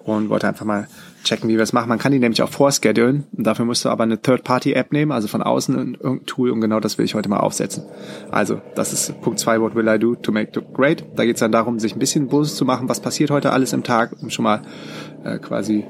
und 0.00 0.28
wollte 0.28 0.48
einfach 0.48 0.66
mal 0.66 0.88
checken, 1.24 1.48
wie 1.48 1.56
wir 1.56 1.62
es 1.62 1.72
machen. 1.72 1.88
Man 1.88 1.98
kann 1.98 2.12
die 2.12 2.18
nämlich 2.18 2.42
auch 2.42 2.48
vorschedulen 2.48 3.24
und 3.32 3.46
dafür 3.46 3.64
musst 3.64 3.84
du 3.84 3.88
aber 3.88 4.04
eine 4.04 4.20
Third-Party-App 4.20 4.92
nehmen, 4.92 5.12
also 5.12 5.26
von 5.28 5.42
außen 5.42 5.74
irgendein 5.74 6.26
Tool 6.26 6.50
und 6.50 6.60
genau 6.60 6.80
das 6.80 6.98
will 6.98 7.04
ich 7.04 7.14
heute 7.14 7.28
mal 7.28 7.40
aufsetzen. 7.40 7.84
Also, 8.30 8.60
das 8.74 8.92
ist 8.92 9.20
Punkt 9.20 9.38
zwei. 9.40 9.60
what 9.60 9.74
will 9.74 9.88
I 9.88 9.98
do 9.98 10.14
to 10.14 10.30
make 10.32 10.58
it 10.58 10.74
great? 10.74 11.04
Da 11.16 11.24
geht 11.24 11.36
es 11.36 11.40
dann 11.40 11.52
darum, 11.52 11.78
sich 11.78 11.94
ein 11.96 11.98
bisschen 11.98 12.28
bewusst 12.28 12.56
zu 12.56 12.64
machen, 12.64 12.88
was 12.88 13.00
passiert 13.00 13.30
heute 13.30 13.52
alles 13.52 13.72
im 13.72 13.82
Tag, 13.82 14.14
um 14.22 14.30
schon 14.30 14.44
mal 14.44 14.62
äh, 15.24 15.38
quasi 15.38 15.84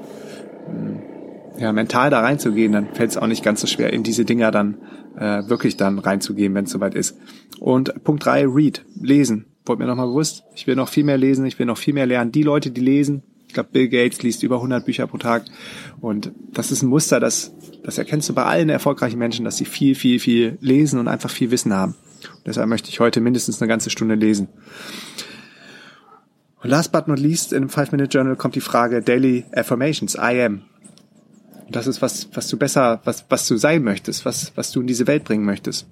mh, 0.67 1.59
ja, 1.59 1.71
mental 1.71 2.09
da 2.09 2.21
reinzugehen, 2.21 2.71
dann 2.71 2.87
fällt 2.93 3.11
es 3.11 3.17
auch 3.17 3.27
nicht 3.27 3.43
ganz 3.43 3.61
so 3.61 3.67
schwer, 3.67 3.93
in 3.93 4.03
diese 4.03 4.25
Dinger 4.25 4.51
dann 4.51 4.77
äh, 5.17 5.47
wirklich 5.47 5.77
dann 5.77 5.99
reinzugehen, 5.99 6.53
wenn 6.53 6.65
es 6.65 6.71
soweit 6.71 6.95
ist. 6.95 7.17
Und 7.59 8.03
Punkt 8.03 8.25
drei, 8.25 8.45
read, 8.45 8.85
lesen. 8.99 9.45
Wurde 9.65 9.81
mir 9.81 9.87
nochmal 9.87 10.07
bewusst, 10.07 10.43
ich 10.53 10.67
will 10.67 10.75
noch 10.75 10.89
viel 10.89 11.03
mehr 11.03 11.17
lesen, 11.17 11.45
ich 11.45 11.57
will 11.57 11.65
noch 11.65 11.77
viel 11.77 11.93
mehr 11.93 12.05
lernen. 12.05 12.31
Die 12.31 12.43
Leute, 12.43 12.71
die 12.71 12.81
lesen, 12.81 13.23
glaube, 13.55 13.69
Bill 13.71 13.89
Gates 13.89 14.21
liest 14.21 14.43
über 14.43 14.57
100 14.57 14.85
Bücher 14.85 15.07
pro 15.07 15.17
Tag. 15.17 15.45
Und 15.99 16.31
das 16.51 16.71
ist 16.71 16.83
ein 16.83 16.89
Muster, 16.89 17.19
das, 17.19 17.51
das 17.83 17.97
erkennst 17.97 18.29
du 18.29 18.33
bei 18.33 18.43
allen 18.43 18.69
erfolgreichen 18.69 19.17
Menschen, 19.17 19.43
dass 19.43 19.57
sie 19.57 19.65
viel, 19.65 19.95
viel, 19.95 20.19
viel 20.19 20.57
lesen 20.61 20.99
und 20.99 21.07
einfach 21.07 21.31
viel 21.31 21.49
Wissen 21.49 21.73
haben. 21.73 21.95
Und 22.23 22.47
deshalb 22.47 22.69
möchte 22.69 22.89
ich 22.89 22.99
heute 22.99 23.21
mindestens 23.21 23.61
eine 23.61 23.67
ganze 23.67 23.89
Stunde 23.89 24.15
lesen. 24.15 24.47
Und 26.61 26.69
last 26.69 26.91
but 26.91 27.07
not 27.07 27.19
least, 27.19 27.53
in 27.53 27.57
einem 27.57 27.69
Five-Minute-Journal 27.69 28.35
kommt 28.35 28.55
die 28.55 28.61
Frage 28.61 29.01
Daily 29.01 29.45
Affirmations, 29.53 30.15
I 30.15 30.41
am. 30.41 30.61
Und 31.65 31.75
das 31.75 31.87
ist 31.87 32.01
was, 32.01 32.29
was 32.33 32.47
du 32.47 32.57
besser, 32.57 33.01
was, 33.05 33.25
was 33.29 33.47
du 33.47 33.57
sein 33.57 33.83
möchtest, 33.83 34.25
was, 34.25 34.51
was 34.55 34.71
du 34.71 34.81
in 34.81 34.87
diese 34.87 35.07
Welt 35.07 35.23
bringen 35.23 35.45
möchtest. 35.45 35.87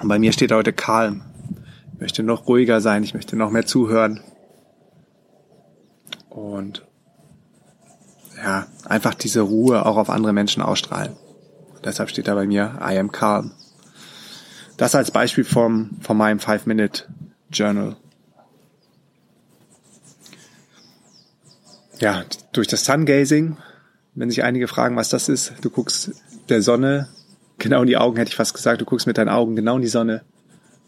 Und 0.00 0.08
bei 0.08 0.18
mir 0.18 0.32
steht 0.32 0.52
heute 0.52 0.72
calm. 0.72 1.22
Ich 1.94 2.00
möchte 2.00 2.22
noch 2.22 2.48
ruhiger 2.48 2.80
sein, 2.80 3.04
ich 3.04 3.14
möchte 3.14 3.36
noch 3.36 3.50
mehr 3.50 3.64
zuhören, 3.64 4.20
und 6.32 6.82
ja, 8.36 8.66
einfach 8.84 9.14
diese 9.14 9.42
Ruhe 9.42 9.84
auch 9.84 9.96
auf 9.96 10.10
andere 10.10 10.32
Menschen 10.32 10.62
ausstrahlen. 10.62 11.16
deshalb 11.84 12.10
steht 12.10 12.28
da 12.28 12.34
bei 12.34 12.46
mir, 12.46 12.78
I 12.80 12.98
am 12.98 13.12
calm. 13.12 13.52
Das 14.76 14.94
als 14.94 15.10
Beispiel 15.10 15.44
vom, 15.44 15.90
von 16.00 16.16
meinem 16.16 16.40
Five-Minute 16.40 17.04
Journal. 17.50 17.96
Ja, 22.00 22.24
durch 22.52 22.66
das 22.66 22.84
Sungazing, 22.84 23.58
wenn 24.14 24.30
sich 24.30 24.42
einige 24.42 24.66
fragen, 24.66 24.96
was 24.96 25.10
das 25.10 25.28
ist, 25.28 25.52
du 25.60 25.70
guckst 25.70 26.12
der 26.48 26.62
Sonne 26.62 27.08
genau 27.58 27.82
in 27.82 27.86
die 27.86 27.96
Augen, 27.96 28.16
hätte 28.16 28.30
ich 28.30 28.36
fast 28.36 28.54
gesagt, 28.54 28.80
du 28.80 28.84
guckst 28.84 29.06
mit 29.06 29.18
deinen 29.18 29.28
Augen 29.28 29.54
genau 29.54 29.76
in 29.76 29.82
die 29.82 29.88
Sonne. 29.88 30.22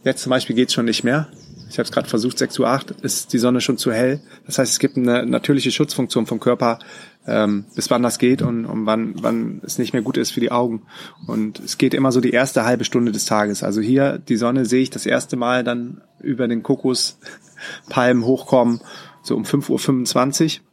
Jetzt 0.02 0.22
zum 0.22 0.30
Beispiel 0.30 0.56
geht's 0.56 0.72
schon 0.72 0.86
nicht 0.86 1.04
mehr. 1.04 1.28
Ich 1.74 1.78
habe 1.80 1.86
es 1.86 1.90
gerade 1.90 2.08
versucht, 2.08 2.38
6.08 2.38 2.60
Uhr 2.60 3.04
ist 3.04 3.32
die 3.32 3.38
Sonne 3.38 3.60
schon 3.60 3.78
zu 3.78 3.92
hell. 3.92 4.20
Das 4.46 4.58
heißt, 4.58 4.70
es 4.70 4.78
gibt 4.78 4.96
eine 4.96 5.26
natürliche 5.26 5.72
Schutzfunktion 5.72 6.24
vom 6.24 6.38
Körper, 6.38 6.78
ähm, 7.26 7.64
bis 7.74 7.90
wann 7.90 8.04
das 8.04 8.20
geht 8.20 8.42
und, 8.42 8.64
und 8.64 8.86
wann, 8.86 9.14
wann 9.20 9.60
es 9.64 9.76
nicht 9.78 9.92
mehr 9.92 10.02
gut 10.02 10.16
ist 10.16 10.30
für 10.30 10.38
die 10.38 10.52
Augen. 10.52 10.82
Und 11.26 11.58
es 11.58 11.76
geht 11.76 11.92
immer 11.92 12.12
so 12.12 12.20
die 12.20 12.30
erste 12.30 12.64
halbe 12.64 12.84
Stunde 12.84 13.10
des 13.10 13.24
Tages. 13.24 13.64
Also 13.64 13.80
hier, 13.80 14.18
die 14.18 14.36
Sonne 14.36 14.66
sehe 14.66 14.82
ich 14.82 14.90
das 14.90 15.04
erste 15.04 15.34
Mal 15.34 15.64
dann 15.64 16.00
über 16.20 16.46
den 16.46 16.62
Kokospalmen 16.62 18.24
hochkommen, 18.24 18.80
so 19.24 19.34
um 19.34 19.42
5.25 19.42 20.60
Uhr. 20.60 20.64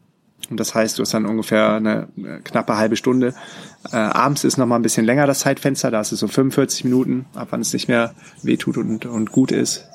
Und 0.52 0.60
das 0.60 0.76
heißt, 0.76 1.00
du 1.00 1.02
hast 1.02 1.16
dann 1.16 1.26
ungefähr 1.26 1.74
eine, 1.74 2.10
eine 2.16 2.42
knappe 2.42 2.78
halbe 2.78 2.96
Stunde. 2.96 3.34
Äh, 3.92 3.96
abends 3.96 4.44
ist 4.44 4.58
noch 4.58 4.68
mal 4.68 4.76
ein 4.76 4.84
bisschen 4.84 5.08
länger 5.08 5.26
das 5.26 5.40
Zeitfenster, 5.40 5.90
da 5.90 6.02
ist 6.02 6.12
es 6.12 6.20
so 6.20 6.28
45 6.28 6.84
Minuten, 6.84 7.26
ab 7.34 7.48
wann 7.50 7.62
es 7.62 7.74
nicht 7.74 7.88
mehr 7.88 8.14
wehtut 8.44 8.78
und, 8.78 9.08
und 9.08 9.32
gut 9.32 9.52
ist. 9.52 9.88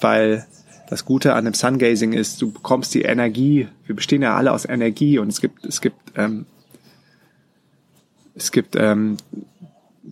Weil 0.00 0.46
das 0.88 1.04
Gute 1.04 1.34
an 1.34 1.44
dem 1.44 1.54
Sungazing 1.54 2.12
ist, 2.12 2.40
du 2.40 2.50
bekommst 2.50 2.94
die 2.94 3.02
Energie. 3.02 3.68
Wir 3.86 3.94
bestehen 3.94 4.22
ja 4.22 4.36
alle 4.36 4.52
aus 4.52 4.64
Energie 4.64 5.18
und 5.18 5.28
es 5.28 5.40
gibt 5.40 5.64
es 5.66 5.80
gibt 5.80 5.96
ähm, 6.16 6.46
es 8.34 8.52
gibt 8.52 8.76
ähm, 8.76 9.16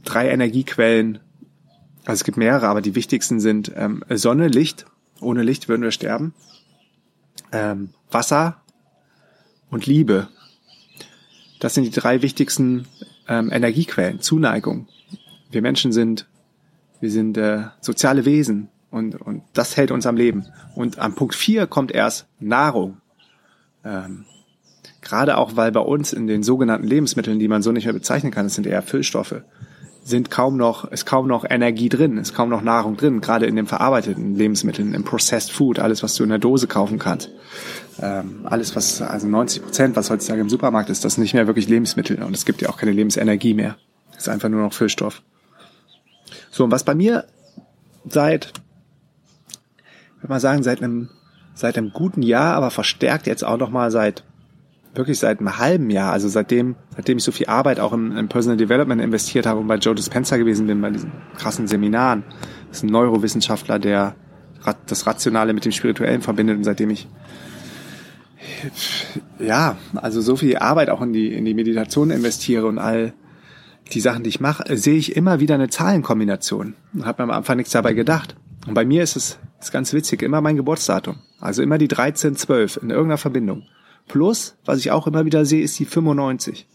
drei 0.05 0.29
Energiequellen. 0.29 1.21
Also 2.05 2.21
es 2.21 2.25
gibt 2.25 2.37
mehrere, 2.37 2.69
aber 2.69 2.83
die 2.83 2.95
wichtigsten 2.95 3.41
sind 3.41 3.73
ähm, 3.75 4.05
Sonne, 4.11 4.49
Licht. 4.49 4.87
Ohne 5.21 5.43
Licht 5.43 5.69
würden 5.69 5.83
wir 5.83 5.93
sterben. 5.93 6.35
Ähm, 7.53 7.91
Wasser 8.11 8.61
und 9.71 9.87
Liebe. 9.87 10.29
Das 11.59 11.75
sind 11.75 11.85
die 11.85 11.91
drei 11.91 12.21
wichtigsten 12.23 12.87
ähm, 13.29 13.51
Energiequellen. 13.51 14.21
Zuneigung. 14.21 14.89
Wir 15.51 15.63
Menschen 15.63 15.93
sind 15.93 16.27
wir 17.01 17.11
sind 17.11 17.37
äh, 17.37 17.65
soziale 17.81 18.25
Wesen. 18.25 18.69
Und, 18.91 19.21
und 19.21 19.43
das 19.53 19.77
hält 19.77 19.91
uns 19.91 20.07
am 20.07 20.17
Leben. 20.17 20.47
Und 20.75 20.99
am 20.99 21.15
Punkt 21.15 21.35
4 21.35 21.67
kommt 21.67 21.93
erst 21.93 22.27
Nahrung. 22.39 22.99
Ähm, 23.85 24.25
gerade 25.03 25.39
auch, 25.39 25.57
weil 25.57 25.73
bei 25.73 25.81
uns 25.81 26.13
in 26.13 26.27
den 26.27 26.43
sogenannten 26.43 26.87
Lebensmitteln, 26.87 27.39
die 27.39 27.49
man 27.49 27.63
so 27.63 27.73
nicht 27.73 27.85
mehr 27.85 27.93
bezeichnen 27.93 28.33
kann, 28.33 28.47
das 28.47 28.55
sind 28.55 28.67
eher 28.67 28.83
Füllstoffe, 28.83 29.43
sind 30.03 30.31
kaum 30.31 30.57
noch, 30.57 30.85
ist 30.91 31.05
kaum 31.05 31.27
noch 31.27 31.45
Energie 31.49 31.89
drin, 31.89 32.17
ist 32.17 32.33
kaum 32.33 32.49
noch 32.49 32.63
Nahrung 32.63 32.97
drin, 32.97 33.21
gerade 33.21 33.47
in 33.47 33.57
den 33.57 33.67
verarbeiteten 33.67 34.37
Lebensmitteln, 34.37 34.95
im 34.95 35.05
Processed 35.05 35.51
Food, 35.51 35.81
alles, 35.81 36.03
was 36.03 36.15
du 36.15 36.23
in 36.23 36.29
der 36.29 36.39
Dose 36.39 36.69
kaufen 36.69 36.99
kannst. 36.99 37.31
Ähm, 38.01 38.43
alles, 38.45 38.77
was, 38.77 39.03
also 39.03 39.27
90 39.27 39.63
Prozent, 39.63 39.97
was 39.97 40.11
heutzutage 40.11 40.41
im 40.41 40.49
Supermarkt 40.49 40.91
ist, 40.91 41.05
das 41.05 41.15
sind 41.15 41.23
nicht 41.23 41.35
mehr 41.35 41.49
wirklich 41.49 41.69
Lebensmittel 41.69 42.23
und 42.23 42.37
es 42.37 42.45
gibt 42.45 42.63
ja 42.63 42.69
auch 42.69 42.77
keine 42.77 42.93
Lebensenergie 42.93 43.55
mehr. 43.55 43.77
Das 44.13 44.23
ist 44.23 44.29
einfach 44.29 44.49
nur 44.49 44.63
noch 44.63 44.73
Füllstoff. 44.73 45.23
So, 46.51 46.65
und 46.65 46.71
was 46.71 46.85
bei 46.85 46.95
mir 46.95 47.25
seit 48.09 48.53
würde 50.17 50.29
mal 50.29 50.41
sagen, 50.41 50.63
seit 50.63 50.83
einem, 50.83 51.09
seit 51.55 51.79
einem 51.79 51.93
guten 51.93 52.23
Jahr, 52.23 52.55
aber 52.55 52.71
verstärkt 52.71 53.27
jetzt 53.27 53.45
auch 53.45 53.59
noch 53.59 53.71
mal 53.71 53.91
seit 53.91 54.25
wirklich 54.95 55.19
seit 55.19 55.41
einem 55.41 55.59
halben 55.59 55.91
Jahr, 55.91 56.13
also 56.13 56.29
seitdem, 56.29 56.75
seitdem 56.95 57.19
ich 57.19 57.25
so 57.25 57.33
viel 57.33 57.47
Arbeit 57.47 57.81
auch 57.81 57.93
im, 57.93 58.17
im 58.17 58.29
Personal 58.29 58.57
Development 58.57 59.01
investiert 59.01 59.47
habe 59.47 59.61
und 59.61 59.67
bei 59.67 59.77
Joe 59.77 59.95
Dispenza 59.95 60.39
gewesen 60.39 60.67
bin, 60.67 60.81
bei 60.81 60.91
diesen 60.91 61.13
krassen 61.37 61.67
Seminaren. 61.67 62.25
Das 62.69 62.79
ist 62.79 62.85
ein 62.85 62.91
Neurowissenschaftler, 62.91 63.79
der 63.79 64.15
das 64.87 65.07
Rationale 65.07 65.53
mit 65.53 65.65
dem 65.65 65.73
Spirituellen 65.73 66.23
verbindet 66.23 66.57
und 66.57 66.65
seitdem 66.65 66.91
ich 66.91 67.07
ja, 69.39 69.77
also 69.95 70.21
so 70.21 70.37
viel 70.37 70.57
Arbeit 70.57 70.91
auch 70.91 71.03
in 71.03 71.13
die, 71.13 71.33
in 71.33 71.45
die 71.45 71.55
Meditation 71.55 72.11
investiere 72.11 72.67
und 72.67 72.79
all 72.79 73.13
die 73.93 74.01
Sachen, 74.01 74.25
die 74.25 74.31
ich 74.31 74.41
mache, 74.41 74.77
sehe 74.77 74.97
ich 74.97 75.17
immer 75.17 75.41
wieder 75.41 75.55
eine 75.55 75.69
Zahlenkombination 75.69 76.75
habe 77.03 77.23
mir 77.23 77.33
am 77.33 77.39
Anfang 77.39 77.57
nichts 77.57 77.73
dabei 77.73 77.93
gedacht. 77.93 78.37
Und 78.67 78.75
bei 78.75 78.85
mir 78.85 79.03
ist 79.03 79.17
es 79.17 79.39
ist 79.67 79.73
ganz 79.73 79.93
witzig, 79.93 80.23
immer 80.23 80.41
mein 80.41 80.57
Geburtsdatum. 80.57 81.19
Also 81.41 81.63
immer 81.63 81.79
die 81.79 81.91
1312 81.91 82.79
in 82.79 82.91
irgendeiner 82.91 83.19
Verbindung. 83.19 83.65
Plus, 84.09 84.57
was 84.65 84.79
ich 84.79 84.91
auch 84.91 85.07
immer 85.07 85.25
wieder 85.25 85.45
sehe, 85.45 85.63
ist 85.63 85.79
die 85.79 85.85
95. 85.85 86.67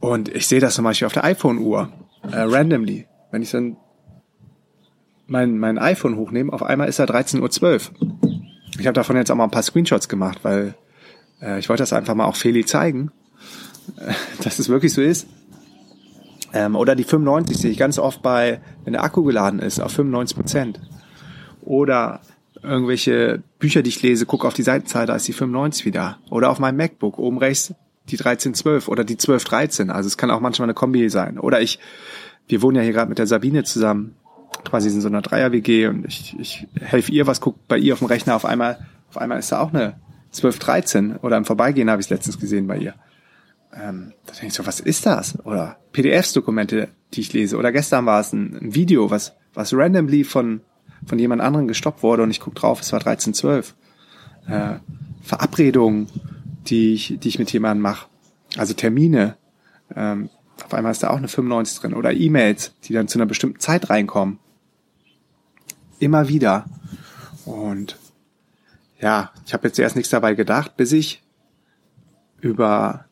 Und 0.00 0.28
ich 0.28 0.46
sehe 0.46 0.60
das 0.60 0.74
zum 0.74 0.84
Beispiel 0.84 1.06
auf 1.06 1.12
der 1.12 1.24
iPhone-Uhr, 1.24 1.92
äh, 2.22 2.40
randomly. 2.40 3.06
Wenn 3.30 3.42
ich 3.42 3.50
dann 3.50 3.76
mein, 5.26 5.58
mein 5.58 5.78
iPhone 5.78 6.16
hochnehme, 6.16 6.52
auf 6.52 6.62
einmal 6.62 6.88
ist 6.88 6.98
da 6.98 7.04
13.12 7.04 7.90
Uhr. 7.90 8.40
Ich 8.78 8.86
habe 8.86 8.94
davon 8.94 9.16
jetzt 9.16 9.30
auch 9.30 9.36
mal 9.36 9.44
ein 9.44 9.50
paar 9.50 9.62
Screenshots 9.62 10.08
gemacht, 10.08 10.40
weil 10.42 10.74
äh, 11.40 11.58
ich 11.58 11.68
wollte 11.68 11.82
das 11.82 11.92
einfach 11.92 12.14
mal 12.14 12.24
auch 12.24 12.36
Feli 12.36 12.64
zeigen, 12.64 13.12
äh, 13.96 14.12
dass 14.42 14.58
es 14.58 14.68
wirklich 14.68 14.92
so 14.92 15.02
ist. 15.02 15.26
Ähm, 16.52 16.76
oder 16.76 16.94
die 16.94 17.04
95 17.04 17.56
sehe 17.56 17.70
ich 17.70 17.78
ganz 17.78 17.98
oft 17.98 18.22
bei, 18.22 18.60
wenn 18.84 18.92
der 18.92 19.04
Akku 19.04 19.22
geladen 19.22 19.60
ist, 19.60 19.80
auf 19.80 19.92
95 19.92 20.36
Prozent. 20.36 20.80
Oder 21.62 22.20
irgendwelche 22.62 23.42
Bücher, 23.58 23.82
die 23.82 23.90
ich 23.90 24.02
lese, 24.02 24.26
gucke 24.26 24.46
auf 24.46 24.54
die 24.54 24.62
Seitenzahl, 24.62 25.06
da 25.06 25.16
ist 25.16 25.26
die 25.28 25.32
95 25.32 25.84
wieder. 25.84 26.18
Oder 26.30 26.50
auf 26.50 26.58
meinem 26.58 26.76
MacBook, 26.76 27.18
oben 27.18 27.38
rechts 27.38 27.74
die 28.08 28.18
1312 28.18 28.88
oder 28.88 29.04
die 29.04 29.14
1213. 29.14 29.90
Also 29.90 30.08
es 30.08 30.16
kann 30.16 30.30
auch 30.30 30.40
manchmal 30.40 30.66
eine 30.66 30.74
Kombi 30.74 31.08
sein. 31.08 31.38
Oder 31.38 31.60
ich, 31.60 31.78
wir 32.48 32.62
wohnen 32.62 32.76
ja 32.76 32.82
hier 32.82 32.92
gerade 32.92 33.08
mit 33.08 33.18
der 33.18 33.26
Sabine 33.26 33.64
zusammen, 33.64 34.16
quasi 34.64 34.88
in 34.88 35.00
so 35.00 35.08
einer 35.08 35.22
Dreier-WG 35.22 35.86
und 35.86 36.04
ich, 36.06 36.36
ich 36.38 36.66
helfe 36.80 37.12
ihr 37.12 37.26
was, 37.26 37.40
guck 37.40 37.66
bei 37.68 37.78
ihr 37.78 37.94
auf 37.94 38.00
dem 38.00 38.08
Rechner 38.08 38.34
auf 38.34 38.44
einmal, 38.44 38.86
auf 39.08 39.18
einmal 39.18 39.38
ist 39.38 39.52
da 39.52 39.60
auch 39.60 39.72
eine 39.72 39.94
1213 40.26 41.16
oder 41.16 41.36
im 41.36 41.44
Vorbeigehen 41.44 41.90
habe 41.90 42.00
ich 42.00 42.06
es 42.06 42.10
letztens 42.10 42.38
gesehen 42.38 42.66
bei 42.66 42.78
ihr 42.78 42.94
ähm, 43.74 44.12
da 44.26 44.32
denke 44.32 44.48
ich 44.48 44.54
so, 44.54 44.66
was 44.66 44.80
ist 44.80 45.06
das? 45.06 45.38
Oder 45.44 45.78
PDFs-Dokumente, 45.92 46.88
die 47.14 47.20
ich 47.20 47.32
lese. 47.32 47.56
Oder 47.56 47.72
gestern 47.72 48.06
war 48.06 48.20
es 48.20 48.32
ein, 48.32 48.74
Video, 48.74 49.10
was, 49.10 49.34
was 49.54 49.72
randomly 49.72 50.24
von, 50.24 50.60
von 51.06 51.18
jemand 51.18 51.42
anderem 51.42 51.68
gestoppt 51.68 52.02
wurde 52.02 52.22
und 52.22 52.30
ich 52.30 52.40
guck 52.40 52.54
drauf, 52.54 52.80
es 52.80 52.92
war 52.92 53.00
1312. 53.00 53.74
Äh, 54.46 54.74
Verabredungen, 55.22 56.08
die 56.66 56.94
ich, 56.94 57.18
die 57.18 57.28
ich 57.28 57.38
mit 57.38 57.52
jemandem 57.52 57.82
mache. 57.82 58.08
Also 58.56 58.74
Termine. 58.74 59.36
Ähm, 59.94 60.28
auf 60.64 60.74
einmal 60.74 60.92
ist 60.92 61.02
da 61.02 61.10
auch 61.10 61.16
eine 61.16 61.28
95 61.28 61.80
drin. 61.80 61.94
Oder 61.94 62.12
E-Mails, 62.12 62.74
die 62.84 62.92
dann 62.92 63.08
zu 63.08 63.18
einer 63.18 63.26
bestimmten 63.26 63.60
Zeit 63.60 63.88
reinkommen. 63.88 64.38
Immer 65.98 66.28
wieder. 66.28 66.66
Und 67.44 67.98
ja, 69.00 69.32
ich 69.46 69.54
habe 69.54 69.68
jetzt 69.68 69.78
erst 69.78 69.96
nichts 69.96 70.10
dabei 70.10 70.34
gedacht, 70.34 70.76
bis 70.76 70.92
ich 70.92 71.22
über 72.40 73.06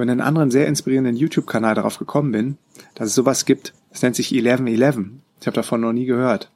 über 0.00 0.10
einen 0.10 0.22
anderen 0.22 0.50
sehr 0.50 0.66
inspirierenden 0.66 1.14
YouTube-Kanal 1.14 1.74
darauf 1.74 1.98
gekommen 1.98 2.32
bin, 2.32 2.58
dass 2.94 3.08
es 3.08 3.14
sowas 3.14 3.44
gibt. 3.44 3.74
Das 3.90 4.00
nennt 4.02 4.16
sich 4.16 4.32
1111. 4.32 5.10
Ich 5.40 5.46
habe 5.46 5.54
davon 5.54 5.82
noch 5.82 5.92
nie 5.92 6.06
gehört. 6.06 6.50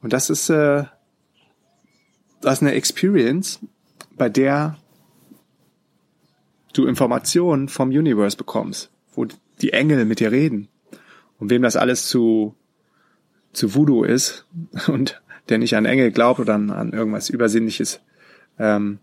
Und 0.00 0.14
das 0.14 0.30
ist, 0.30 0.48
äh, 0.48 0.84
das 2.40 2.54
ist 2.54 2.62
eine 2.62 2.72
Experience, 2.72 3.60
bei 4.16 4.30
der 4.30 4.78
du 6.72 6.86
Informationen 6.86 7.68
vom 7.68 7.90
Universe 7.90 8.38
bekommst, 8.38 8.90
wo 9.14 9.26
die 9.60 9.74
Engel 9.74 10.06
mit 10.06 10.20
dir 10.20 10.32
reden. 10.32 10.68
Und 11.38 11.50
wem 11.50 11.60
das 11.60 11.76
alles 11.76 12.08
zu, 12.08 12.54
zu 13.52 13.74
Voodoo 13.74 14.02
ist 14.02 14.46
und 14.86 15.20
der 15.50 15.58
nicht 15.58 15.76
an 15.76 15.84
Engel 15.84 16.10
glaubt 16.10 16.40
oder 16.40 16.54
an, 16.54 16.70
an 16.70 16.92
irgendwas 16.94 17.28
Übersinnliches, 17.28 18.00
ähm, 18.58 18.98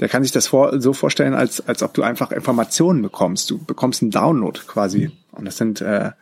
der 0.00 0.08
kann 0.08 0.22
sich 0.22 0.32
das 0.32 0.46
vor, 0.46 0.80
so 0.80 0.92
vorstellen, 0.92 1.34
als, 1.34 1.66
als 1.66 1.82
ob 1.82 1.94
du 1.94 2.02
einfach 2.02 2.30
Informationen 2.30 3.02
bekommst. 3.02 3.50
Du 3.50 3.58
bekommst 3.58 4.02
einen 4.02 4.10
Download 4.10 4.58
quasi. 4.66 5.10
Und 5.32 5.44
das 5.44 5.56
sind 5.56 5.80
äh, 5.80 6.12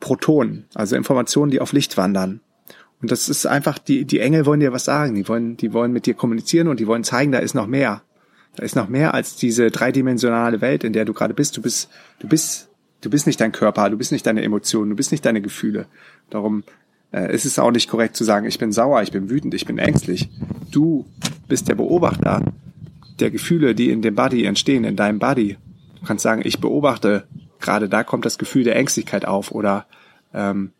Protonen, 0.00 0.66
also 0.74 0.96
Informationen, 0.96 1.50
die 1.50 1.60
auf 1.60 1.72
Licht 1.72 1.96
wandern. 1.96 2.40
Und 3.00 3.10
das 3.10 3.28
ist 3.28 3.46
einfach, 3.46 3.78
die, 3.78 4.04
die 4.04 4.20
Engel 4.20 4.46
wollen 4.46 4.60
dir 4.60 4.72
was 4.72 4.84
sagen. 4.84 5.14
Die 5.14 5.28
wollen, 5.28 5.56
die 5.56 5.72
wollen 5.72 5.92
mit 5.92 6.06
dir 6.06 6.14
kommunizieren 6.14 6.68
und 6.68 6.80
die 6.80 6.86
wollen 6.86 7.04
zeigen, 7.04 7.32
da 7.32 7.38
ist 7.38 7.54
noch 7.54 7.66
mehr. 7.66 8.02
Da 8.56 8.64
ist 8.64 8.76
noch 8.76 8.88
mehr 8.88 9.12
als 9.12 9.36
diese 9.36 9.70
dreidimensionale 9.70 10.60
Welt, 10.60 10.84
in 10.84 10.92
der 10.92 11.04
du 11.04 11.12
gerade 11.12 11.34
bist. 11.34 11.56
Du 11.56 11.62
bist, 11.62 11.90
du 12.20 12.28
bist, 12.28 12.68
du 13.02 13.10
bist 13.10 13.26
nicht 13.26 13.40
dein 13.40 13.52
Körper, 13.52 13.90
du 13.90 13.98
bist 13.98 14.12
nicht 14.12 14.26
deine 14.26 14.42
Emotionen, 14.42 14.90
du 14.90 14.96
bist 14.96 15.12
nicht 15.12 15.24
deine 15.24 15.42
Gefühle. 15.42 15.86
Darum 16.30 16.64
äh, 17.12 17.28
es 17.32 17.44
ist 17.44 17.58
auch 17.58 17.70
nicht 17.70 17.88
korrekt 17.88 18.16
zu 18.16 18.24
sagen, 18.24 18.46
ich 18.46 18.58
bin 18.58 18.72
sauer, 18.72 19.02
ich 19.02 19.12
bin 19.12 19.30
wütend, 19.30 19.54
ich 19.54 19.66
bin 19.66 19.78
ängstlich. 19.78 20.28
Du 20.70 21.06
bist 21.48 21.68
der 21.68 21.74
Beobachter 21.74 22.42
der 23.20 23.30
Gefühle, 23.30 23.74
die 23.74 23.90
in 23.90 24.02
dem 24.02 24.14
Body 24.14 24.44
entstehen, 24.44 24.84
in 24.84 24.96
deinem 24.96 25.18
Body. 25.18 25.56
Du 26.00 26.06
kannst 26.06 26.22
sagen, 26.22 26.42
ich 26.44 26.60
beobachte, 26.60 27.26
gerade 27.60 27.88
da 27.88 28.04
kommt 28.04 28.24
das 28.24 28.38
Gefühl 28.38 28.64
der 28.64 28.76
Ängstlichkeit 28.76 29.24
auf 29.24 29.50
oder 29.50 29.86
ähm, 30.34 30.72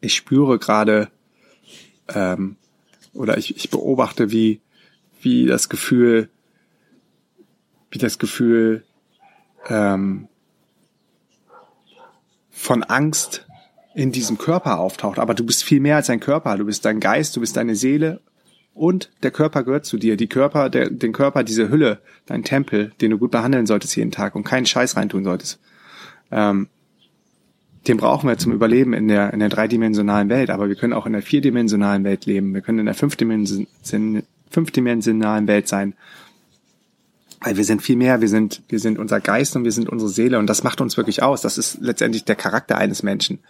ich 0.00 0.14
spüre 0.14 0.58
gerade 0.58 1.08
ähm, 2.08 2.56
oder 3.12 3.38
ich, 3.38 3.56
ich 3.56 3.70
beobachte, 3.70 4.30
wie, 4.30 4.60
wie 5.20 5.46
das 5.46 5.68
Gefühl, 5.68 6.28
wie 7.90 7.98
das 7.98 8.18
Gefühl 8.18 8.84
ähm, 9.68 10.28
von 12.50 12.82
Angst 12.82 13.46
in 13.94 14.10
diesem 14.10 14.38
Körper 14.38 14.78
auftaucht. 14.78 15.18
Aber 15.18 15.34
du 15.34 15.44
bist 15.44 15.64
viel 15.64 15.80
mehr 15.80 15.96
als 15.96 16.10
ein 16.10 16.20
Körper. 16.20 16.56
Du 16.56 16.64
bist 16.64 16.84
dein 16.84 17.00
Geist, 17.00 17.36
du 17.36 17.40
bist 17.40 17.56
deine 17.56 17.76
Seele 17.76 18.20
und 18.74 19.10
der 19.22 19.30
Körper 19.30 19.62
gehört 19.62 19.86
zu 19.86 19.96
dir. 19.96 20.16
Die 20.16 20.26
Körper, 20.26 20.68
der, 20.68 20.90
den 20.90 21.12
Körper, 21.12 21.44
diese 21.44 21.70
Hülle, 21.70 22.00
dein 22.26 22.42
Tempel, 22.42 22.90
den 23.00 23.12
du 23.12 23.18
gut 23.18 23.30
behandeln 23.30 23.66
solltest 23.66 23.94
jeden 23.96 24.10
Tag 24.10 24.34
und 24.34 24.42
keinen 24.44 24.66
Scheiß 24.66 24.96
reintun 24.96 25.22
solltest. 25.24 25.60
Ähm, 26.30 26.68
den 27.86 27.98
brauchen 27.98 28.28
wir 28.28 28.38
zum 28.38 28.52
Überleben 28.52 28.92
in 28.92 29.08
der, 29.08 29.32
in 29.32 29.40
der 29.40 29.48
dreidimensionalen 29.48 30.28
Welt, 30.28 30.50
aber 30.50 30.68
wir 30.68 30.74
können 30.74 30.92
auch 30.92 31.06
in 31.06 31.12
der 31.12 31.22
vierdimensionalen 31.22 32.02
Welt 32.02 32.26
leben. 32.26 32.52
Wir 32.54 32.62
können 32.62 32.80
in 32.80 32.86
der 32.86 32.94
fünfdimensionalen 32.94 35.46
Welt 35.46 35.68
sein. 35.68 35.94
Weil 37.40 37.56
wir 37.58 37.64
sind 37.64 37.82
viel 37.82 37.96
mehr, 37.96 38.22
wir 38.22 38.28
sind, 38.28 38.62
wir 38.68 38.80
sind 38.80 38.98
unser 38.98 39.20
Geist 39.20 39.54
und 39.54 39.64
wir 39.64 39.72
sind 39.72 39.90
unsere 39.90 40.10
Seele 40.10 40.38
und 40.38 40.48
das 40.48 40.64
macht 40.64 40.80
uns 40.80 40.96
wirklich 40.96 41.22
aus. 41.22 41.42
Das 41.42 41.58
ist 41.58 41.76
letztendlich 41.80 42.24
der 42.24 42.36
Charakter 42.36 42.78
eines 42.78 43.02
Menschen. 43.02 43.40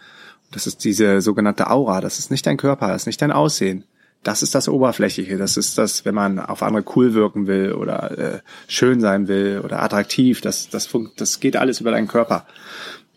Das 0.51 0.67
ist 0.67 0.83
diese 0.83 1.21
sogenannte 1.21 1.71
Aura. 1.71 2.01
Das 2.01 2.19
ist 2.19 2.29
nicht 2.29 2.45
dein 2.45 2.57
Körper, 2.57 2.89
das 2.89 3.03
ist 3.03 3.07
nicht 3.07 3.21
dein 3.21 3.31
Aussehen. 3.31 3.85
Das 4.25 4.41
ist 4.41 4.55
das 4.55 4.67
Oberflächliche. 4.67 5.37
Das 5.37 5.55
ist 5.55 5.77
das, 5.77 6.03
wenn 6.03 6.15
man 6.15 6.39
auf 6.39 6.63
andere 6.63 6.83
cool 6.95 7.13
wirken 7.13 7.45
will 7.45 7.73
oder 7.73 8.17
äh, 8.17 8.39
schön 8.67 8.99
sein 8.99 9.27
will 9.27 9.61
oder 9.63 9.83
attraktiv. 9.83 10.41
Das, 10.41 10.67
das, 10.67 10.89
das 11.15 11.39
geht 11.39 11.55
alles 11.55 11.79
über 11.79 11.91
deinen 11.91 12.07
Körper. 12.07 12.47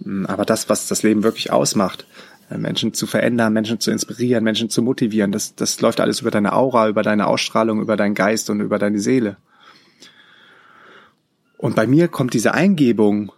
Hm, 0.04 0.26
aber 0.26 0.44
das, 0.44 0.68
was 0.68 0.86
das 0.86 1.02
Leben 1.02 1.22
wirklich 1.22 1.50
ausmacht, 1.50 2.06
äh, 2.50 2.58
Menschen 2.58 2.92
zu 2.92 3.06
verändern, 3.06 3.54
Menschen 3.54 3.80
zu 3.80 3.90
inspirieren, 3.90 4.44
Menschen 4.44 4.68
zu 4.68 4.82
motivieren, 4.82 5.32
das, 5.32 5.54
das 5.54 5.80
läuft 5.80 6.00
alles 6.00 6.20
über 6.20 6.30
deine 6.30 6.52
Aura, 6.52 6.90
über 6.90 7.02
deine 7.02 7.26
Ausstrahlung, 7.26 7.80
über 7.80 7.96
deinen 7.96 8.14
Geist 8.14 8.50
und 8.50 8.60
über 8.60 8.78
deine 8.78 9.00
Seele. 9.00 9.38
Und 11.56 11.74
bei 11.74 11.86
mir 11.86 12.08
kommt 12.08 12.34
diese 12.34 12.52
Eingebung 12.52 13.32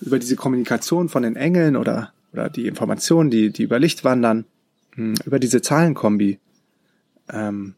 über 0.00 0.20
diese 0.20 0.36
Kommunikation 0.36 1.08
von 1.08 1.24
den 1.24 1.34
Engeln 1.34 1.74
oder, 1.74 2.12
oder 2.32 2.48
die 2.48 2.68
Informationen, 2.68 3.28
die, 3.28 3.50
die 3.50 3.64
über 3.64 3.80
Licht 3.80 4.04
wandern, 4.04 4.44
hm, 4.94 5.14
über 5.26 5.40
diese 5.40 5.62
Zahlenkombi, 5.62 6.38
ähm, 7.32 7.74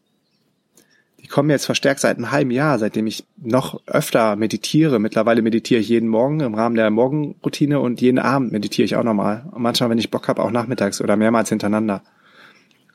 die 1.21 1.27
kommen 1.27 1.49
jetzt 1.49 1.65
verstärkt 1.65 1.99
seit 1.99 2.17
einem 2.17 2.31
halben 2.31 2.51
Jahr, 2.51 2.79
seitdem 2.79 3.05
ich 3.05 3.25
noch 3.37 3.81
öfter 3.85 4.35
meditiere. 4.35 4.99
Mittlerweile 4.99 5.41
meditiere 5.41 5.79
ich 5.79 5.89
jeden 5.89 6.09
Morgen 6.09 6.39
im 6.39 6.55
Rahmen 6.55 6.75
der 6.75 6.89
Morgenroutine 6.89 7.79
und 7.79 8.01
jeden 8.01 8.17
Abend 8.17 8.51
meditiere 8.51 8.85
ich 8.85 8.95
auch 8.95 9.03
nochmal. 9.03 9.45
Und 9.51 9.61
manchmal, 9.61 9.89
wenn 9.89 9.99
ich 9.99 10.09
Bock 10.09 10.27
habe, 10.27 10.43
auch 10.43 10.51
nachmittags 10.51 10.99
oder 10.99 11.15
mehrmals 11.17 11.49
hintereinander. 11.49 12.01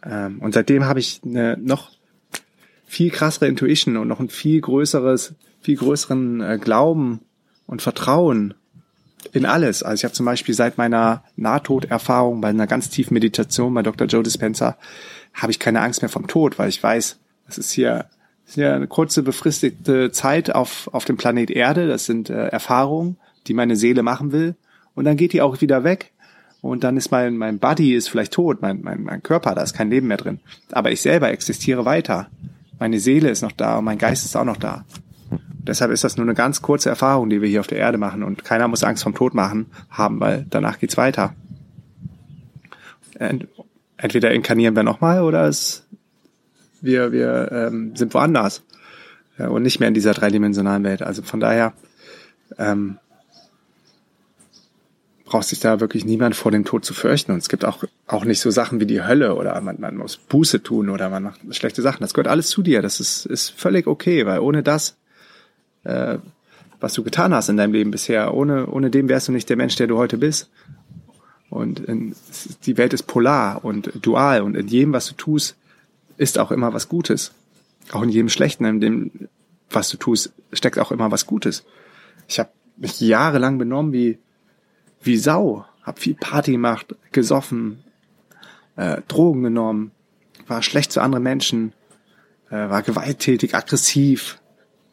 Ähm, 0.04 0.40
und 0.40 0.54
seitdem 0.54 0.86
habe 0.86 0.98
ich 0.98 1.20
eine 1.24 1.56
noch 1.56 1.90
viel 2.84 3.10
krassere 3.10 3.46
Intuition 3.46 3.96
und 3.96 4.08
noch 4.08 4.20
ein 4.20 4.28
viel 4.28 4.60
größeres, 4.60 5.34
viel 5.60 5.76
größeren 5.76 6.40
äh, 6.40 6.58
Glauben 6.60 7.20
und 7.66 7.82
Vertrauen 7.82 8.54
in 9.32 9.46
alles. 9.46 9.82
Also 9.82 10.00
ich 10.00 10.04
habe 10.04 10.14
zum 10.14 10.26
Beispiel 10.26 10.54
seit 10.54 10.78
meiner 10.78 11.22
Nahtoderfahrung 11.36 12.40
bei 12.40 12.48
einer 12.48 12.66
ganz 12.66 12.90
tiefen 12.90 13.14
Meditation 13.14 13.74
bei 13.74 13.82
Dr. 13.82 14.06
Joe 14.06 14.22
Dispenza 14.22 14.76
habe 15.36 15.52
ich 15.52 15.58
keine 15.58 15.80
Angst 15.80 16.02
mehr 16.02 16.08
vom 16.08 16.26
Tod, 16.26 16.58
weil 16.58 16.68
ich 16.68 16.82
weiß, 16.82 17.18
es 17.48 17.58
ist 17.58 17.70
hier 17.70 18.06
das 18.46 18.56
ist 18.56 18.62
ja 18.62 18.76
eine 18.76 18.86
kurze 18.86 19.24
befristete 19.24 20.12
Zeit 20.12 20.54
auf, 20.54 20.88
auf 20.92 21.04
dem 21.04 21.16
Planet 21.16 21.50
Erde. 21.50 21.88
Das 21.88 22.04
sind 22.06 22.30
äh, 22.30 22.46
Erfahrungen, 22.46 23.16
die 23.48 23.54
meine 23.54 23.74
Seele 23.74 24.04
machen 24.04 24.30
will. 24.30 24.54
Und 24.94 25.04
dann 25.04 25.16
geht 25.16 25.32
die 25.32 25.42
auch 25.42 25.60
wieder 25.60 25.82
weg. 25.82 26.12
Und 26.60 26.84
dann 26.84 26.96
ist 26.96 27.10
mein, 27.10 27.36
mein 27.36 27.58
Body 27.58 27.94
ist 27.94 28.08
vielleicht 28.08 28.32
tot, 28.32 28.62
mein, 28.62 28.82
mein, 28.82 29.02
mein 29.02 29.22
Körper, 29.22 29.54
da 29.54 29.62
ist 29.62 29.74
kein 29.74 29.90
Leben 29.90 30.06
mehr 30.06 30.16
drin. 30.16 30.38
Aber 30.70 30.92
ich 30.92 31.00
selber 31.00 31.30
existiere 31.30 31.84
weiter. 31.84 32.28
Meine 32.78 33.00
Seele 33.00 33.30
ist 33.30 33.42
noch 33.42 33.52
da 33.52 33.78
und 33.78 33.84
mein 33.84 33.98
Geist 33.98 34.24
ist 34.24 34.36
auch 34.36 34.44
noch 34.44 34.56
da. 34.58 34.84
Und 35.30 35.68
deshalb 35.68 35.90
ist 35.90 36.04
das 36.04 36.16
nur 36.16 36.24
eine 36.24 36.34
ganz 36.34 36.62
kurze 36.62 36.88
Erfahrung, 36.88 37.28
die 37.28 37.42
wir 37.42 37.48
hier 37.48 37.60
auf 37.60 37.66
der 37.66 37.78
Erde 37.78 37.98
machen. 37.98 38.22
Und 38.22 38.44
keiner 38.44 38.68
muss 38.68 38.84
Angst 38.84 39.02
vom 39.02 39.14
Tod 39.14 39.34
machen 39.34 39.66
haben, 39.90 40.20
weil 40.20 40.46
danach 40.50 40.78
geht's 40.78 40.96
weiter. 40.96 41.34
Entweder 43.96 44.32
inkarnieren 44.32 44.76
wir 44.76 44.82
nochmal 44.82 45.22
oder 45.22 45.46
es 45.48 45.86
wir, 46.82 47.12
wir 47.12 47.50
ähm, 47.52 47.96
sind 47.96 48.14
woanders 48.14 48.62
ja, 49.38 49.48
und 49.48 49.62
nicht 49.62 49.80
mehr 49.80 49.88
in 49.88 49.94
dieser 49.94 50.12
dreidimensionalen 50.12 50.84
Welt. 50.84 51.02
Also 51.02 51.22
von 51.22 51.40
daher 51.40 51.72
ähm, 52.58 52.98
braucht 55.24 55.48
sich 55.48 55.60
da 55.60 55.80
wirklich 55.80 56.04
niemand 56.04 56.36
vor 56.36 56.52
dem 56.52 56.64
Tod 56.64 56.84
zu 56.84 56.94
fürchten. 56.94 57.32
Und 57.32 57.38
es 57.38 57.48
gibt 57.48 57.64
auch, 57.64 57.84
auch 58.06 58.24
nicht 58.24 58.40
so 58.40 58.50
Sachen 58.50 58.80
wie 58.80 58.86
die 58.86 59.02
Hölle 59.02 59.34
oder 59.34 59.60
man, 59.60 59.80
man 59.80 59.96
muss 59.96 60.16
Buße 60.16 60.62
tun 60.62 60.88
oder 60.88 61.10
man 61.10 61.24
macht 61.24 61.40
schlechte 61.54 61.82
Sachen. 61.82 62.00
Das 62.00 62.14
gehört 62.14 62.28
alles 62.28 62.48
zu 62.48 62.62
dir. 62.62 62.80
Das 62.80 63.00
ist, 63.00 63.26
ist 63.26 63.50
völlig 63.50 63.86
okay, 63.86 64.24
weil 64.24 64.38
ohne 64.38 64.62
das, 64.62 64.96
äh, 65.84 66.18
was 66.78 66.92
du 66.94 67.02
getan 67.02 67.34
hast 67.34 67.48
in 67.48 67.56
deinem 67.56 67.72
Leben 67.72 67.90
bisher, 67.90 68.34
ohne, 68.34 68.66
ohne 68.66 68.90
dem 68.90 69.08
wärst 69.08 69.28
du 69.28 69.32
nicht 69.32 69.48
der 69.48 69.56
Mensch, 69.56 69.76
der 69.76 69.88
du 69.88 69.98
heute 69.98 70.18
bist. 70.18 70.50
Und 71.50 71.80
in, 71.80 72.14
die 72.64 72.76
Welt 72.76 72.92
ist 72.92 73.04
polar 73.04 73.64
und 73.64 73.92
dual 74.04 74.42
und 74.42 74.56
in 74.56 74.66
jedem, 74.66 74.92
was 74.92 75.06
du 75.06 75.14
tust, 75.14 75.56
ist 76.16 76.38
auch 76.38 76.50
immer 76.50 76.72
was 76.72 76.88
Gutes. 76.88 77.32
Auch 77.92 78.02
in 78.02 78.08
jedem 78.08 78.28
Schlechten, 78.28 78.64
in 78.64 78.80
dem, 78.80 79.10
was 79.70 79.88
du 79.88 79.96
tust, 79.96 80.32
steckt 80.52 80.78
auch 80.78 80.90
immer 80.90 81.10
was 81.10 81.26
Gutes. 81.26 81.64
Ich 82.28 82.38
habe 82.38 82.50
mich 82.76 83.00
jahrelang 83.00 83.58
benommen 83.58 83.92
wie, 83.92 84.18
wie 85.00 85.16
Sau, 85.16 85.64
habe 85.82 86.00
viel 86.00 86.14
Party 86.14 86.52
gemacht, 86.52 86.94
gesoffen, 87.12 87.84
äh, 88.76 89.02
Drogen 89.08 89.42
genommen, 89.42 89.92
war 90.46 90.62
schlecht 90.62 90.92
zu 90.92 91.00
anderen 91.00 91.22
Menschen, 91.22 91.72
äh, 92.50 92.68
war 92.68 92.82
gewalttätig, 92.82 93.54
aggressiv, 93.54 94.40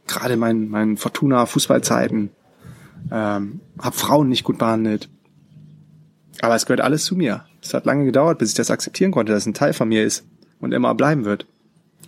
gerade 0.08 0.34
in 0.34 0.40
meinen, 0.40 0.70
meinen 0.70 0.98
Fortuna-Fußballzeiten, 0.98 2.30
ähm, 3.12 3.60
habe 3.80 3.96
Frauen 3.96 4.30
nicht 4.30 4.44
gut 4.44 4.58
behandelt. 4.58 5.10
Aber 6.42 6.56
es 6.56 6.66
gehört 6.66 6.82
alles 6.82 7.06
zu 7.06 7.16
mir. 7.16 7.46
Es 7.62 7.74
hat 7.74 7.86
lange 7.86 8.06
gedauert, 8.06 8.40
bis 8.40 8.50
ich 8.50 8.56
das 8.56 8.72
akzeptieren 8.72 9.12
konnte, 9.12 9.32
dass 9.32 9.44
es 9.44 9.48
ein 9.48 9.54
Teil 9.54 9.74
von 9.74 9.88
mir 9.88 10.04
ist 10.04 10.26
und 10.60 10.74
immer 10.74 10.96
bleiben 10.96 11.26
wird. 11.26 11.46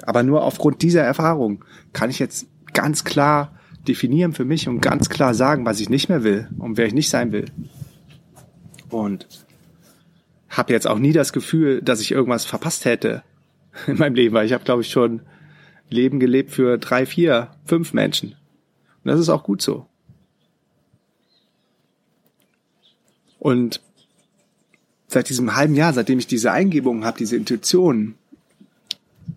Aber 0.04 0.24
nur 0.24 0.44
aufgrund 0.44 0.82
dieser 0.82 1.04
Erfahrung 1.04 1.64
kann 1.94 2.10
ich 2.10 2.20
jetzt 2.20 2.48
ganz 2.74 3.04
klar 3.04 3.58
definieren 3.88 4.34
für 4.34 4.46
mich 4.46 4.68
und 4.68 4.82
ganz 4.82 5.10
klar 5.10 5.34
sagen, 5.34 5.66
was 5.66 5.80
ich 5.80 5.90
nicht 5.90 6.10
mehr 6.10 6.24
will 6.24 6.50
und 6.58 6.78
wer 6.78 6.88
ich 6.88 6.94
nicht 6.94 7.10
sein 7.10 7.32
will. 7.32 7.46
Und 8.90 9.28
habe 10.50 10.74
jetzt 10.74 10.88
auch 10.88 11.00
nie 11.00 11.12
das 11.12 11.34
Gefühl, 11.34 11.82
dass 11.82 12.02
ich 12.02 12.12
irgendwas 12.12 12.46
verpasst 12.46 12.86
hätte 12.86 13.24
in 13.88 13.98
meinem 13.98 14.16
Leben, 14.16 14.36
weil 14.36 14.46
ich 14.46 14.54
habe, 14.54 14.64
glaube 14.64 14.82
ich, 14.82 14.90
schon 14.90 15.22
Leben 15.90 16.20
gelebt 16.20 16.52
für 16.52 16.78
drei, 16.78 17.06
vier, 17.06 17.52
fünf 17.64 17.94
Menschen. 17.94 18.36
Und 19.04 19.12
das 19.12 19.20
ist 19.20 19.30
auch 19.30 19.44
gut 19.44 19.62
so. 19.62 19.86
Und 23.38 23.82
seit 25.16 25.30
diesem 25.30 25.56
halben 25.56 25.76
Jahr, 25.76 25.94
seitdem 25.94 26.20
ich 26.20 26.28
diese 26.28 26.52
Eingebungen 26.52 27.06
habe, 27.06 27.18
diese 27.18 27.38
Intuition, 27.38 28.16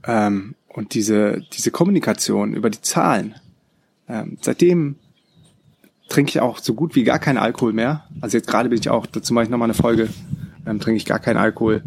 ähm, 0.05 0.57
und 0.67 0.95
diese, 0.95 1.45
diese 1.53 1.71
Kommunikation 1.71 2.53
über 2.53 2.69
die 2.69 2.81
Zahlen, 2.81 3.37
ähm, 4.09 4.39
seitdem 4.41 4.97
trinke 6.09 6.31
ich 6.31 6.41
auch 6.41 6.59
so 6.59 6.75
gut 6.75 6.97
wie 6.97 7.05
gar 7.05 7.21
keinen 7.21 7.39
Alkohol 7.39 7.73
mehr. 7.73 8.09
Also 8.21 8.37
jetzt 8.37 8.49
gerade 8.49 8.69
bin 8.69 8.79
ich 8.81 8.91
auch, 8.91 9.07
dazu 9.07 9.33
mache 9.33 9.45
ich 9.45 9.51
nochmal 9.51 9.67
eine 9.67 9.75
Folge, 9.75 10.09
ähm, 10.67 10.81
trinke 10.81 10.97
ich 10.97 11.05
gar 11.05 11.21
keinen 11.21 11.37
Alkohol, 11.37 11.85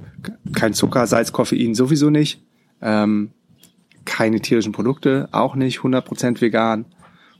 kein 0.53 0.73
Zucker, 0.73 1.05
Salz, 1.05 1.33
Koffein 1.33 1.75
sowieso 1.75 2.09
nicht, 2.09 2.41
ähm, 2.81 3.31
keine 4.05 4.39
tierischen 4.39 4.71
Produkte, 4.71 5.27
auch 5.33 5.55
nicht, 5.55 5.79
100% 5.79 6.39
vegan. 6.39 6.85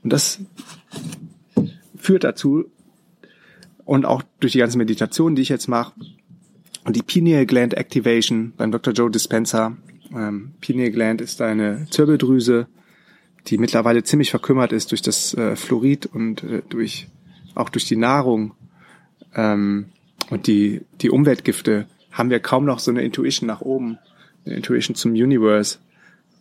Und 0.04 0.12
das 0.12 0.40
führt 1.96 2.26
dazu, 2.26 2.66
und 3.86 4.06
auch 4.06 4.22
durch 4.40 4.54
die 4.54 4.60
ganze 4.60 4.78
Meditation, 4.78 5.36
die 5.36 5.42
ich 5.42 5.50
jetzt 5.50 5.68
mache, 5.68 5.94
und 6.84 6.96
die 6.96 7.04
Pineal 7.04 7.46
Gland 7.46 7.76
Activation 7.76 8.54
beim 8.58 8.72
Dr. 8.72 8.94
Joe 8.94 9.12
Dispenza, 9.12 9.78
ähm, 10.16 10.54
Pineal 10.62 10.92
Gland 10.92 11.22
ist 11.22 11.42
eine 11.42 11.88
Zirbeldrüse, 11.90 12.68
die 13.48 13.58
mittlerweile 13.58 14.04
ziemlich 14.04 14.32
verkümmert 14.32 14.72
ist 14.72 14.92
durch 14.92 15.02
das 15.02 15.34
äh, 15.34 15.56
Fluorid 15.56 16.06
und 16.08 16.44
äh, 16.44 16.62
durch 16.70 17.08
auch 17.56 17.70
durch 17.70 17.86
die 17.86 17.96
Nahrung 17.98 18.54
ähm, 19.36 19.88
und 20.30 20.48
die 20.48 20.82
die 21.02 21.10
Umweltgifte 21.10 21.88
haben 22.12 22.30
wir 22.30 22.40
kaum 22.40 22.66
noch 22.66 22.80
so 22.80 22.92
eine 22.92 23.04
Intuition 23.04 23.48
nach 23.48 23.62
oben, 23.62 23.98
eine 24.46 24.56
Intuition 24.56 24.96
zum 24.96 25.12
Universe. 25.12 25.80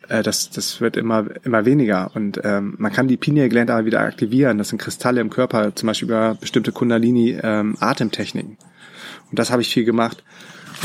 Äh, 0.09 0.23
das 0.23 0.51
das 0.51 0.81
wird 0.81 0.97
immer 0.97 1.27
immer 1.45 1.65
weniger 1.65 2.11
und 2.15 2.41
ähm, 2.45 2.75
man 2.79 2.93
kann 2.93 3.09
die 3.09 3.17
Pineal 3.17 3.49
Gland 3.49 3.71
aber 3.71 3.87
wieder 3.87 4.01
aktivieren. 4.01 4.59
Das 4.59 4.71
sind 4.71 4.79
Kristalle 4.81 5.21
im 5.21 5.31
Körper, 5.31 5.75
zum 5.75 5.87
Beispiel 5.87 6.09
über 6.09 6.35
bestimmte 6.35 6.73
Kundalini 6.73 7.39
ähm. 7.43 7.77
Und 9.31 9.39
das 9.39 9.51
habe 9.51 9.63
ich 9.63 9.73
viel 9.73 9.85
gemacht. 9.85 10.23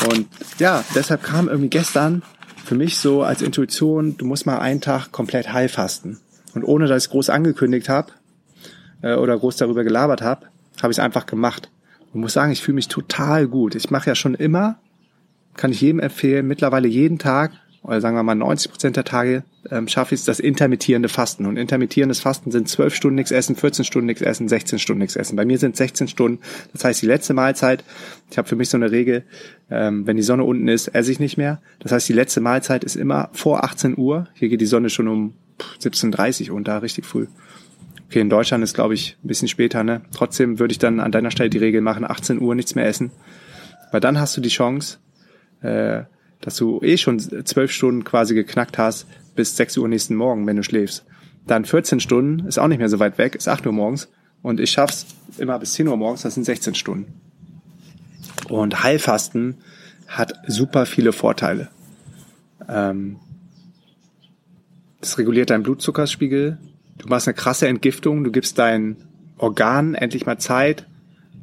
Und 0.10 0.28
ja, 0.60 0.84
deshalb 0.94 1.24
kam 1.24 1.48
irgendwie 1.48 1.70
gestern 1.70 2.24
für 2.64 2.76
mich 2.76 2.98
so 2.98 3.24
als 3.24 3.42
Intuition, 3.42 4.18
du 4.18 4.26
musst 4.26 4.46
mal 4.46 4.60
einen 4.60 4.82
Tag 4.82 5.12
komplett 5.12 5.54
heilfasten. 5.54 6.20
Und 6.54 6.64
ohne 6.64 6.88
dass 6.88 7.06
ich 7.06 7.12
groß 7.12 7.30
angekündigt 7.30 7.90
habe 7.90 8.12
äh, 9.02 9.16
oder 9.16 9.38
groß 9.38 9.58
darüber 9.58 9.84
gelabert 9.84 10.22
habe, 10.22 10.48
habe 10.82 10.92
ich 10.92 10.98
es 10.98 11.04
einfach 11.04 11.26
gemacht. 11.26 11.70
Und 12.14 12.22
muss 12.22 12.34
sagen, 12.34 12.52
ich 12.52 12.62
fühle 12.62 12.76
mich 12.76 12.88
total 12.88 13.48
gut. 13.48 13.76
Ich 13.76 13.92
mache 13.92 14.10
ja 14.10 14.16
schon 14.16 14.36
immer, 14.36 14.80
kann 15.56 15.72
ich 15.72 15.82
jedem 15.82 16.00
empfehlen, 16.00 16.48
mittlerweile 16.48 16.88
jeden 16.88 17.20
Tag 17.20 17.52
oder 17.86 18.02
sagen 18.02 18.16
wir 18.16 18.24
mal 18.24 18.34
90 18.34 18.72
Prozent 18.72 18.96
der 18.96 19.04
Tage 19.04 19.44
ähm, 19.70 19.88
schaffe 19.88 20.16
ich 20.16 20.22
es, 20.22 20.26
das 20.26 20.40
intermittierende 20.40 21.08
Fasten. 21.08 21.46
Und 21.46 21.58
intermittierendes 21.58 22.20
Fasten 22.20 22.50
sind 22.50 22.68
12 22.68 22.96
Stunden 22.96 23.16
nichts 23.16 23.32
essen, 23.32 23.56
14 23.56 23.86
Stunden 23.86 24.08
nichts 24.08 24.24
essen, 24.24 24.48
16 24.48 24.80
Stunden 24.80 25.02
nichts 25.02 25.16
essen. 25.16 25.36
Bei 25.36 25.46
mir 25.46 25.60
sind 25.60 25.78
16 25.78 26.08
Stunden. 26.08 26.40
Das 26.74 26.84
heißt, 26.84 27.02
die 27.04 27.06
letzte 27.06 27.36
Mahlzeit, 27.36 27.84
ich 28.32 28.40
habe 28.40 28.48
für 28.48 28.56
mich 28.56 28.70
so 28.70 28.78
eine 28.78 28.90
Regel, 28.90 29.24
ähm, 29.70 30.08
wenn 30.08 30.18
die 30.18 30.24
Sonne 30.24 30.44
unten 30.44 30.68
ist, 30.68 30.88
esse 30.90 31.12
ich 31.12 31.20
nicht 31.20 31.38
mehr. 31.38 31.62
Das 31.80 31.92
heißt, 31.92 32.10
die 32.10 32.14
letzte 32.14 32.42
Mahlzeit 32.42 32.84
ist 32.84 32.96
immer 32.96 33.30
vor 33.34 33.64
18 33.64 33.98
Uhr. 33.98 34.28
Hier 34.34 34.50
geht 34.50 34.62
die 34.62 34.66
Sonne 34.66 34.90
schon 34.90 35.08
um 35.08 35.36
17.30 35.82 36.50
Uhr 36.50 36.56
unter, 36.56 36.82
richtig 36.82 37.06
früh. 37.06 37.28
Okay, 38.08 38.20
in 38.20 38.30
Deutschland 38.30 38.64
ist, 38.64 38.74
glaube 38.74 38.96
ich, 38.96 39.18
ein 39.24 39.28
bisschen 39.28 39.48
später, 39.48 39.84
ne? 39.84 40.02
Trotzdem 40.12 40.58
würde 40.58 40.72
ich 40.72 40.80
dann 40.80 41.00
an 41.00 41.12
deiner 41.12 41.32
Stelle 41.32 41.50
die 41.52 41.58
Regel 41.60 41.82
machen, 41.82 42.04
18 42.04 42.42
Uhr 42.42 42.56
nichts 42.56 42.74
mehr 42.74 42.88
essen. 42.88 43.12
Weil 43.92 44.00
dann 44.00 44.20
hast 44.20 44.36
du 44.38 44.42
die 44.42 44.50
Chance, 44.50 44.98
äh, 45.62 46.04
dass 46.46 46.56
du 46.58 46.80
eh 46.84 46.96
schon 46.96 47.20
zwölf 47.20 47.72
Stunden 47.72 48.04
quasi 48.04 48.36
geknackt 48.36 48.78
hast 48.78 49.08
bis 49.36 49.58
6 49.58 49.80
Uhr 49.80 49.88
nächsten 49.88 50.16
Morgen, 50.16 50.46
wenn 50.46 50.56
du 50.56 50.64
schläfst. 50.64 51.04
Dann 51.48 51.66
14 51.66 52.00
Stunden, 52.00 52.48
ist 52.48 52.60
auch 52.60 52.68
nicht 52.68 52.78
mehr 52.78 52.88
so 52.88 53.00
weit 53.00 53.18
weg, 53.18 53.36
ist 53.36 53.48
8 53.48 53.66
Uhr 53.66 53.74
morgens. 53.74 54.10
Und 54.44 54.60
ich 54.60 54.70
schaff's 54.70 55.08
immer 55.40 55.58
bis 55.58 55.74
10 55.74 55.88
Uhr 55.88 55.98
morgens, 55.98 56.22
das 56.22 56.36
sind 56.36 56.44
16 56.44 56.76
Stunden. 56.76 57.20
Und 58.48 58.84
Heilfasten 58.84 59.58
hat 60.08 60.36
super 60.46 60.86
viele 60.86 61.14
Vorteile. 61.14 61.70
Ähm, 62.70 63.18
das 65.02 65.18
reguliert 65.18 65.50
deinen 65.50 65.64
Blutzuckerspiegel. 65.64 66.60
Du 67.00 67.08
machst 67.08 67.28
eine 67.28 67.34
krasse 67.34 67.68
Entgiftung. 67.68 68.24
Du 68.24 68.32
gibst 68.32 68.60
deinen 68.60 68.98
Organen 69.40 69.96
endlich 69.96 70.28
mal 70.28 70.38
Zeit, 70.38 70.86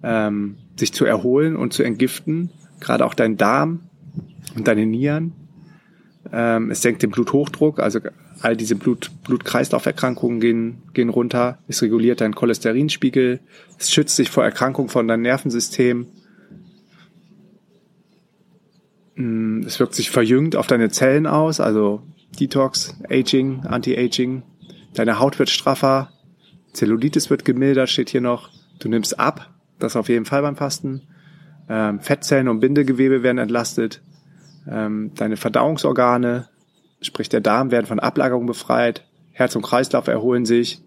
ähm, 0.04 0.58
sich 0.76 0.92
zu 0.92 1.04
erholen 1.04 1.56
und 1.56 1.72
zu 1.72 1.82
entgiften. 1.82 2.50
Gerade 2.78 3.04
auch 3.04 3.14
dein 3.14 3.36
Darm 3.36 3.80
und 4.55 4.68
deine 4.68 4.87
Nieren. 4.87 5.33
Ähm, 6.33 6.70
es 6.70 6.83
senkt 6.83 7.03
den 7.03 7.11
Bluthochdruck, 7.11 7.81
also 7.81 8.01
all 8.40 8.57
diese 8.57 8.77
Blut, 8.77 9.11
Blut-Kreislauf-Erkrankungen 9.25 10.40
gehen, 10.40 10.83
gehen 10.94 11.09
runter. 11.09 11.59
Es 11.68 11.83
reguliert 11.83 12.20
deinen 12.20 12.35
Cholesterinspiegel. 12.35 13.40
Es 13.79 13.90
schützt 13.90 14.18
dich 14.18 14.31
vor 14.31 14.44
Erkrankungen 14.44 14.88
von 14.88 15.09
deinem 15.09 15.22
Nervensystem. 15.22 16.07
Mm, 19.16 19.62
es 19.66 19.79
wirkt 19.81 19.94
sich 19.94 20.11
verjüngt 20.11 20.57
auf 20.57 20.66
deine 20.66 20.90
Zellen 20.90 21.27
aus, 21.27 21.61
also 21.61 22.03
Detox, 22.38 22.96
Aging, 23.09 23.61
Anti-Aging. 23.66 24.42
Deine 24.94 25.18
Haut 25.18 25.38
wird 25.38 25.51
straffer. 25.51 26.11
Zellulitis 26.72 27.31
wird 27.31 27.44
gemildert, 27.44 27.90
steht 27.90 28.11
hier 28.11 28.20
noch. 28.20 28.51
Du 28.79 28.88
nimmst 28.88 29.18
ab, 29.18 29.51
das 29.79 29.96
auf 29.96 30.09
jeden 30.09 30.25
Fall 30.25 30.42
beim 30.42 30.57
Fasten. 30.57 31.03
Ähm, 31.72 32.00
Fettzellen 32.00 32.48
und 32.48 32.61
Bindegewebe 32.61 33.22
werden 33.22 33.38
entlastet. 33.38 34.02
Ähm, 34.70 35.12
deine 35.14 35.38
Verdauungsorgane, 35.38 36.48
sprich 37.00 37.30
der 37.30 37.40
Darm, 37.40 37.70
werden 37.70 37.87
von 37.87 37.98
Ablagerung 37.98 38.44
befreit. 38.44 39.06
Herz 39.30 39.56
und 39.56 39.62
Kreislauf 39.62 40.06
erholen 40.06 40.44
sich. 40.44 40.82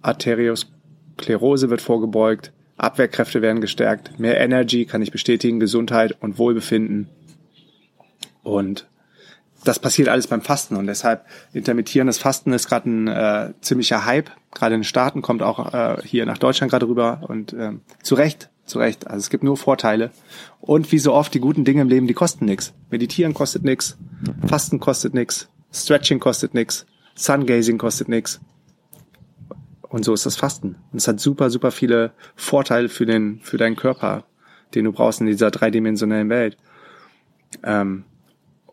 Arteriosklerose 0.00 1.68
wird 1.68 1.82
vorgebeugt. 1.82 2.52
Abwehrkräfte 2.78 3.42
werden 3.42 3.60
gestärkt. 3.60 4.18
Mehr 4.18 4.40
Energy 4.40 4.86
kann 4.86 5.02
ich 5.02 5.10
bestätigen, 5.12 5.60
Gesundheit 5.60 6.16
und 6.22 6.38
Wohlbefinden. 6.38 7.10
Und 8.42 8.88
das 9.62 9.78
passiert 9.78 10.08
alles 10.08 10.28
beim 10.28 10.40
Fasten 10.40 10.76
und 10.76 10.86
deshalb 10.86 11.26
intermittierendes 11.52 12.16
Fasten 12.16 12.54
ist 12.54 12.66
gerade 12.66 12.88
ein 12.88 13.08
äh, 13.08 13.52
ziemlicher 13.60 14.06
Hype. 14.06 14.30
Gerade 14.54 14.76
in 14.76 14.80
den 14.80 14.84
Staaten 14.84 15.20
kommt 15.20 15.42
auch 15.42 15.74
äh, 15.74 16.00
hier 16.02 16.24
nach 16.24 16.38
Deutschland 16.38 16.70
gerade 16.70 16.88
rüber 16.88 17.20
und 17.28 17.52
äh, 17.52 17.72
zu 18.02 18.14
Recht 18.14 18.48
zu 18.68 18.78
Recht. 18.78 19.06
Also 19.06 19.18
es 19.18 19.30
gibt 19.30 19.44
nur 19.44 19.56
Vorteile. 19.56 20.10
Und 20.60 20.92
wie 20.92 20.98
so 20.98 21.12
oft, 21.12 21.32
die 21.34 21.40
guten 21.40 21.64
Dinge 21.64 21.82
im 21.82 21.88
Leben, 21.88 22.06
die 22.06 22.14
kosten 22.14 22.44
nichts. 22.44 22.74
Meditieren 22.90 23.34
kostet 23.34 23.64
nichts, 23.64 23.96
Fasten 24.46 24.80
kostet 24.80 25.14
nichts, 25.14 25.48
Stretching 25.72 26.20
kostet 26.20 26.54
nichts, 26.54 26.86
Sungazing 27.14 27.78
kostet 27.78 28.08
nichts. 28.08 28.40
Und 29.82 30.04
so 30.04 30.12
ist 30.12 30.26
das 30.26 30.36
Fasten. 30.36 30.76
Und 30.92 30.98
es 30.98 31.08
hat 31.08 31.18
super, 31.18 31.50
super 31.50 31.70
viele 31.70 32.12
Vorteile 32.36 32.88
für 32.88 33.06
den, 33.06 33.40
für 33.40 33.56
deinen 33.56 33.76
Körper, 33.76 34.24
den 34.74 34.84
du 34.84 34.92
brauchst 34.92 35.20
in 35.20 35.26
dieser 35.26 35.50
dreidimensionellen 35.50 36.28
Welt. 36.28 36.58
Ähm, 37.62 38.04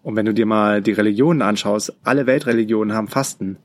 und 0.04 0.16
wenn 0.16 0.26
du 0.26 0.34
dir 0.34 0.46
mal 0.46 0.82
die 0.82 0.92
Religionen 0.92 1.42
anschaust, 1.42 1.96
alle 2.04 2.28
Weltreligionen 2.28 2.96
haben 2.96 3.08
Fasten. 3.08 3.58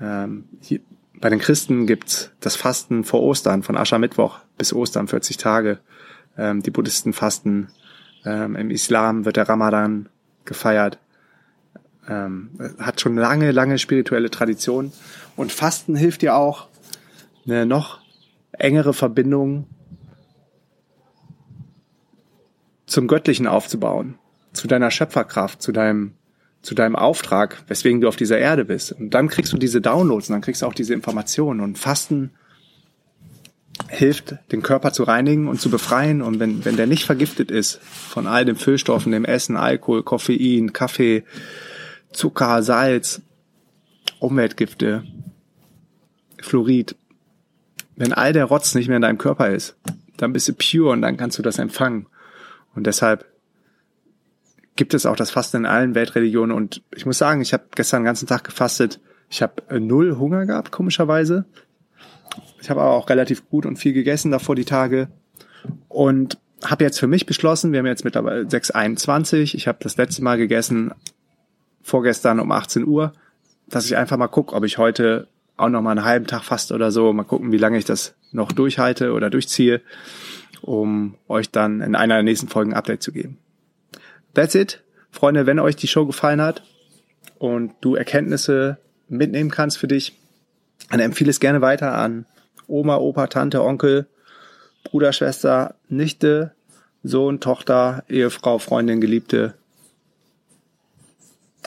Ähm, 0.00 0.44
hier, 0.60 0.80
bei 1.22 1.30
den 1.30 1.38
Christen 1.38 1.86
gibt's 1.86 2.32
das 2.40 2.56
Fasten 2.56 3.04
vor 3.04 3.22
Ostern, 3.22 3.62
von 3.62 3.76
Aschermittwoch 3.76 4.40
bis 4.58 4.72
Ostern, 4.72 5.06
40 5.06 5.36
Tage. 5.36 5.78
Ähm, 6.36 6.62
die 6.62 6.72
Buddhisten 6.72 7.12
fasten. 7.12 7.68
Ähm, 8.24 8.56
Im 8.56 8.70
Islam 8.72 9.24
wird 9.24 9.36
der 9.36 9.48
Ramadan 9.48 10.08
gefeiert. 10.44 10.98
Ähm, 12.08 12.50
hat 12.80 13.00
schon 13.00 13.16
lange, 13.16 13.52
lange 13.52 13.78
spirituelle 13.78 14.30
Tradition. 14.30 14.92
Und 15.36 15.52
Fasten 15.52 15.94
hilft 15.94 16.22
dir 16.22 16.34
auch, 16.34 16.66
eine 17.46 17.66
noch 17.66 18.00
engere 18.50 18.92
Verbindung 18.92 19.68
zum 22.86 23.06
Göttlichen 23.06 23.46
aufzubauen, 23.46 24.18
zu 24.52 24.66
deiner 24.66 24.90
Schöpferkraft, 24.90 25.62
zu 25.62 25.70
deinem 25.70 26.14
zu 26.62 26.74
deinem 26.74 26.96
Auftrag, 26.96 27.64
weswegen 27.66 28.00
du 28.00 28.08
auf 28.08 28.16
dieser 28.16 28.38
Erde 28.38 28.64
bist. 28.64 28.92
Und 28.92 29.10
dann 29.10 29.28
kriegst 29.28 29.52
du 29.52 29.58
diese 29.58 29.80
Downloads 29.80 30.28
und 30.28 30.34
dann 30.34 30.42
kriegst 30.42 30.62
du 30.62 30.66
auch 30.66 30.74
diese 30.74 30.94
Informationen. 30.94 31.60
Und 31.60 31.76
Fasten 31.76 32.30
hilft, 33.88 34.36
den 34.52 34.62
Körper 34.62 34.92
zu 34.92 35.02
reinigen 35.02 35.48
und 35.48 35.60
zu 35.60 35.70
befreien. 35.70 36.22
Und 36.22 36.38
wenn, 36.38 36.64
wenn 36.64 36.76
der 36.76 36.86
nicht 36.86 37.04
vergiftet 37.04 37.50
ist 37.50 37.80
von 37.82 38.26
all 38.26 38.44
den 38.44 38.56
Füllstoffen, 38.56 39.12
dem 39.12 39.24
Essen, 39.24 39.56
Alkohol, 39.56 40.04
Koffein, 40.04 40.72
Kaffee, 40.72 41.24
Zucker, 42.12 42.62
Salz, 42.62 43.22
Umweltgifte, 44.20 45.02
Fluorid, 46.40 46.94
wenn 47.96 48.12
all 48.12 48.32
der 48.32 48.44
Rotz 48.44 48.74
nicht 48.74 48.88
mehr 48.88 48.96
in 48.96 49.02
deinem 49.02 49.18
Körper 49.18 49.50
ist, 49.50 49.76
dann 50.16 50.32
bist 50.32 50.48
du 50.48 50.54
pure 50.54 50.92
und 50.92 51.02
dann 51.02 51.16
kannst 51.16 51.38
du 51.38 51.42
das 51.42 51.58
empfangen. 51.58 52.06
Und 52.74 52.86
deshalb 52.86 53.26
gibt 54.76 54.94
es 54.94 55.06
auch 55.06 55.16
das 55.16 55.30
Fasten 55.30 55.58
in 55.58 55.66
allen 55.66 55.94
Weltreligionen. 55.94 56.56
Und 56.56 56.82
ich 56.94 57.06
muss 57.06 57.18
sagen, 57.18 57.40
ich 57.40 57.52
habe 57.52 57.64
gestern 57.74 58.00
den 58.00 58.06
ganzen 58.06 58.26
Tag 58.26 58.44
gefastet. 58.44 59.00
Ich 59.28 59.42
habe 59.42 59.62
äh, 59.68 59.80
null 59.80 60.16
Hunger 60.18 60.46
gehabt, 60.46 60.72
komischerweise. 60.72 61.44
Ich 62.60 62.70
habe 62.70 62.80
aber 62.80 62.92
auch 62.92 63.10
relativ 63.10 63.48
gut 63.48 63.66
und 63.66 63.76
viel 63.76 63.92
gegessen 63.92 64.30
davor 64.30 64.54
die 64.54 64.64
Tage. 64.64 65.08
Und 65.88 66.38
habe 66.64 66.84
jetzt 66.84 66.98
für 66.98 67.06
mich 67.06 67.26
beschlossen, 67.26 67.72
wir 67.72 67.80
haben 67.80 67.86
jetzt 67.86 68.04
mittlerweile 68.04 68.42
6.21, 68.44 69.54
ich 69.54 69.66
habe 69.66 69.78
das 69.80 69.96
letzte 69.96 70.22
Mal 70.22 70.38
gegessen 70.38 70.92
vorgestern 71.82 72.38
um 72.38 72.52
18 72.52 72.86
Uhr, 72.86 73.12
dass 73.68 73.86
ich 73.86 73.96
einfach 73.96 74.16
mal 74.16 74.28
gucke, 74.28 74.54
ob 74.54 74.64
ich 74.64 74.78
heute 74.78 75.26
auch 75.56 75.68
noch 75.68 75.82
mal 75.82 75.90
einen 75.90 76.04
halben 76.04 76.26
Tag 76.26 76.44
faste 76.44 76.74
oder 76.74 76.90
so, 76.90 77.12
mal 77.12 77.24
gucken, 77.24 77.52
wie 77.52 77.58
lange 77.58 77.78
ich 77.78 77.84
das 77.84 78.14
noch 78.30 78.52
durchhalte 78.52 79.12
oder 79.12 79.28
durchziehe, 79.28 79.80
um 80.62 81.16
euch 81.28 81.50
dann 81.50 81.80
in 81.80 81.94
einer 81.94 82.14
der 82.14 82.22
nächsten 82.22 82.48
Folgen 82.48 82.72
ein 82.72 82.78
Update 82.78 83.02
zu 83.02 83.12
geben. 83.12 83.38
That's 84.34 84.54
it. 84.54 84.82
Freunde, 85.10 85.46
wenn 85.46 85.58
euch 85.58 85.76
die 85.76 85.88
Show 85.88 86.06
gefallen 86.06 86.40
hat 86.40 86.62
und 87.38 87.74
du 87.80 87.94
Erkenntnisse 87.94 88.78
mitnehmen 89.08 89.50
kannst 89.50 89.78
für 89.78 89.88
dich, 89.88 90.18
dann 90.90 91.00
empfehle 91.00 91.30
es 91.30 91.40
gerne 91.40 91.60
weiter 91.60 91.94
an 91.94 92.26
Oma, 92.66 92.96
Opa, 92.96 93.26
Tante, 93.26 93.62
Onkel, 93.62 94.06
Bruder, 94.84 95.12
Schwester, 95.12 95.74
Nichte, 95.88 96.52
Sohn, 97.02 97.40
Tochter, 97.40 98.04
Ehefrau, 98.08 98.58
Freundin, 98.58 99.00
Geliebte 99.00 99.54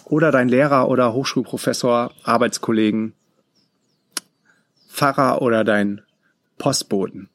oder 0.05 0.31
dein 0.31 0.49
Lehrer 0.49 0.87
oder 0.89 1.13
Hochschulprofessor, 1.13 2.11
Arbeitskollegen, 2.23 3.13
Pfarrer 4.89 5.41
oder 5.41 5.63
dein 5.63 6.01
Postboten. 6.57 7.29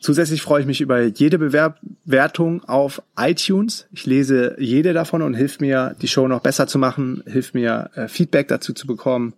Zusätzlich 0.00 0.42
freue 0.42 0.60
ich 0.60 0.66
mich 0.66 0.80
über 0.80 1.02
jede 1.02 1.38
Bewertung 1.38 2.64
auf 2.64 3.02
iTunes. 3.16 3.86
Ich 3.92 4.06
lese 4.06 4.54
jede 4.58 4.92
davon 4.92 5.22
und 5.22 5.34
hilft 5.34 5.60
mir, 5.60 5.96
die 6.00 6.08
Show 6.08 6.28
noch 6.28 6.40
besser 6.40 6.66
zu 6.68 6.78
machen, 6.78 7.22
hilft 7.26 7.54
mir, 7.54 7.90
äh, 7.94 8.06
Feedback 8.06 8.48
dazu 8.48 8.72
zu 8.72 8.86
bekommen, 8.86 9.34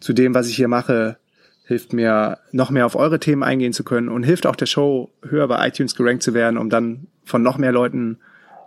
zu 0.00 0.12
dem, 0.12 0.34
was 0.34 0.48
ich 0.48 0.56
hier 0.56 0.68
mache, 0.68 1.16
hilft 1.64 1.94
mir, 1.94 2.38
noch 2.52 2.70
mehr 2.70 2.84
auf 2.84 2.94
eure 2.94 3.18
Themen 3.18 3.42
eingehen 3.42 3.72
zu 3.72 3.84
können 3.84 4.08
und 4.08 4.22
hilft 4.22 4.46
auch 4.46 4.56
der 4.56 4.66
Show, 4.66 5.10
höher 5.22 5.48
bei 5.48 5.66
iTunes 5.66 5.94
gerankt 5.94 6.22
zu 6.22 6.34
werden, 6.34 6.58
um 6.58 6.68
dann 6.68 7.06
von 7.24 7.42
noch 7.42 7.56
mehr 7.56 7.72
Leuten 7.72 8.18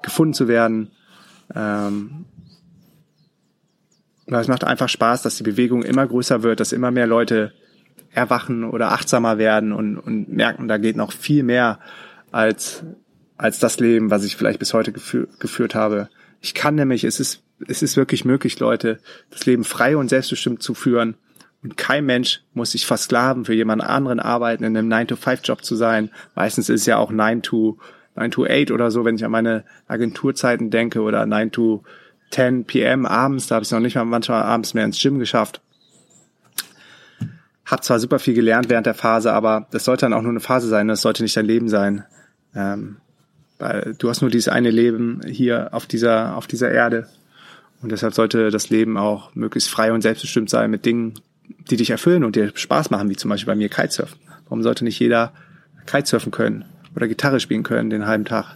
gefunden 0.02 0.34
zu 0.34 0.48
werden. 0.48 0.90
Ähm, 1.56 2.26
es 4.26 4.48
macht 4.48 4.64
einfach 4.64 4.90
Spaß, 4.90 5.22
dass 5.22 5.38
die 5.38 5.44
Bewegung 5.44 5.84
immer 5.84 6.06
größer 6.06 6.44
wird, 6.44 6.60
dass 6.60 6.72
immer 6.72 6.92
mehr 6.92 7.08
Leute 7.08 7.54
erwachen 8.14 8.64
oder 8.64 8.92
achtsamer 8.92 9.38
werden 9.38 9.72
und, 9.72 9.98
und 9.98 10.30
merken, 10.30 10.68
da 10.68 10.78
geht 10.78 10.96
noch 10.96 11.12
viel 11.12 11.44
mehr 11.44 11.80
als, 12.32 12.84
als 13.38 13.60
das 13.60 13.80
Leben, 13.80 14.12
was 14.12 14.24
ich 14.24 14.36
vielleicht 14.36 14.60
bis 14.60 14.74
heute 14.74 14.92
gefü 14.92 15.28
geführt 15.40 15.76
habe. 15.76 16.10
Ich 16.42 16.54
kann 16.54 16.76
nämlich, 16.76 17.04
es 17.04 17.20
ist, 17.20 17.44
es 17.68 17.82
ist 17.82 17.98
wirklich 17.98 18.26
möglich, 18.26 18.60
Leute, 18.60 19.00
das 19.30 19.46
Leben 19.46 19.64
frei 19.64 19.98
und 19.98 20.10
selbstbestimmt 20.10 20.64
zu 20.64 20.74
führen. 20.74 21.16
Und 21.62 21.76
kein 21.76 22.06
Mensch 22.06 22.42
muss 22.54 22.72
sich 22.72 22.86
versklaven, 22.86 23.44
für 23.46 23.54
jemand 23.54 23.84
anderen 23.84 24.20
arbeiten, 24.20 24.64
in 24.64 24.78
einem 24.78 24.92
9-to-5-Job 24.92 25.64
zu 25.64 25.76
sein. 25.76 26.10
Meistens 26.34 26.70
ist 26.70 26.82
es 26.82 26.86
ja 26.86 26.98
auch 26.98 27.12
9 27.12 27.42
to 27.42 27.78
9 28.16 28.32
to 28.32 28.46
8 28.46 28.72
oder 28.72 28.92
so, 28.92 29.06
wenn 29.06 29.16
ich 29.16 29.26
an 29.26 29.32
meine 29.32 29.64
Agenturzeiten 29.88 30.70
denke 30.70 31.02
oder 31.02 31.26
9 31.26 31.52
to 31.52 31.84
10 32.32 32.66
p.m. 32.66 33.06
abends, 33.06 33.48
da 33.48 33.56
habe 33.56 33.64
ich 33.64 33.72
noch 33.72 33.80
nicht 33.80 33.96
mal 33.96 34.06
manchmal 34.06 34.44
abends 34.44 34.74
mehr 34.74 34.86
ins 34.86 35.02
Gym 35.02 35.20
geschafft. 35.20 35.62
Hab 37.70 37.84
zwar 37.84 38.00
super 38.00 38.20
viel 38.20 38.34
gelernt 38.34 38.70
während 38.70 38.88
der 38.88 38.96
Phase, 38.96 39.32
aber 39.32 39.68
das 39.72 39.86
sollte 39.86 40.06
dann 40.06 40.14
auch 40.14 40.22
nur 40.22 40.32
eine 40.32 40.40
Phase 40.40 40.68
sein, 40.68 40.88
das 40.88 41.02
sollte 41.02 41.24
nicht 41.24 41.38
dein 41.38 41.46
Leben 41.46 41.70
sein. 41.70 42.04
Ähm, 42.56 42.98
weil 43.60 43.96
du 43.98 44.10
hast 44.10 44.22
nur 44.22 44.32
dieses 44.32 44.48
eine 44.48 44.72
Leben 44.72 45.22
hier 45.28 45.70
auf 45.74 45.86
dieser, 45.86 46.36
auf 46.36 46.48
dieser 46.48 46.72
Erde. 46.72 47.08
Und 47.82 47.92
deshalb 47.92 48.14
sollte 48.14 48.50
das 48.50 48.70
Leben 48.70 48.98
auch 48.98 49.36
möglichst 49.36 49.70
frei 49.70 49.94
und 49.94 50.02
selbstbestimmt 50.02 50.50
sein 50.50 50.72
mit 50.72 50.86
Dingen, 50.86 51.14
die 51.70 51.78
dich 51.78 51.90
erfüllen 51.90 52.24
und 52.24 52.36
dir 52.36 52.52
Spaß 52.54 52.90
machen, 52.90 53.10
wie 53.10 53.16
zum 53.16 53.30
Beispiel 53.30 53.54
bei 53.54 53.56
mir 53.56 53.70
Kitesurfen. 53.70 54.20
Warum 54.46 54.64
sollte 54.64 54.84
nicht 54.84 55.00
jeder 55.00 55.34
Kitesurfen 55.86 56.32
können 56.32 56.66
oder 56.96 57.08
Gitarre 57.08 57.40
spielen 57.40 57.64
können 57.64 57.90
den 57.90 58.08
halben 58.08 58.26
Tag 58.26 58.56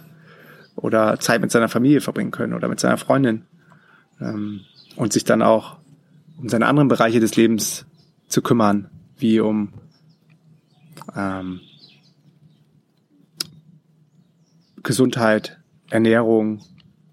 oder 0.76 1.18
Zeit 1.20 1.40
mit 1.40 1.50
seiner 1.50 1.68
Familie 1.68 2.00
verbringen 2.00 2.30
können 2.30 2.52
oder 2.52 2.68
mit 2.68 2.80
seiner 2.80 2.96
Freundin 2.96 3.42
ähm, 4.20 4.60
und 4.96 5.12
sich 5.12 5.24
dann 5.24 5.42
auch 5.42 5.76
um 6.38 6.48
seine 6.48 6.66
anderen 6.66 6.88
Bereiche 6.88 7.20
des 7.20 7.36
Lebens 7.36 7.86
zu 8.28 8.42
kümmern, 8.42 8.90
wie 9.18 9.40
um 9.40 9.72
ähm, 11.16 11.60
Gesundheit, 14.82 15.58
Ernährung, 15.90 16.60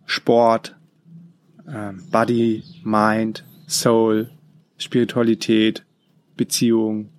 Sport, 0.06 0.76
ähm, 1.68 2.04
Body, 2.12 2.64
Mind, 2.84 3.46
Soul, 3.68 4.30
Spiritualität, 4.78 5.86
Beziehung, 6.36 7.10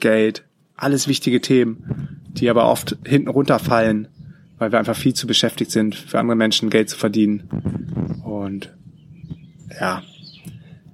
Geld, 0.00 0.44
alles 0.76 1.08
wichtige 1.08 1.40
Themen, 1.40 2.20
die 2.28 2.50
aber 2.50 2.68
oft 2.68 2.96
hinten 3.06 3.28
runterfallen, 3.28 4.08
weil 4.58 4.72
wir 4.72 4.78
einfach 4.78 4.96
viel 4.96 5.14
zu 5.14 5.26
beschäftigt 5.26 5.70
sind, 5.70 5.94
für 5.94 6.18
andere 6.18 6.36
Menschen 6.36 6.70
Geld 6.70 6.90
zu 6.90 6.96
verdienen. 6.98 7.48
Und 8.24 8.74
ja, 9.78 10.02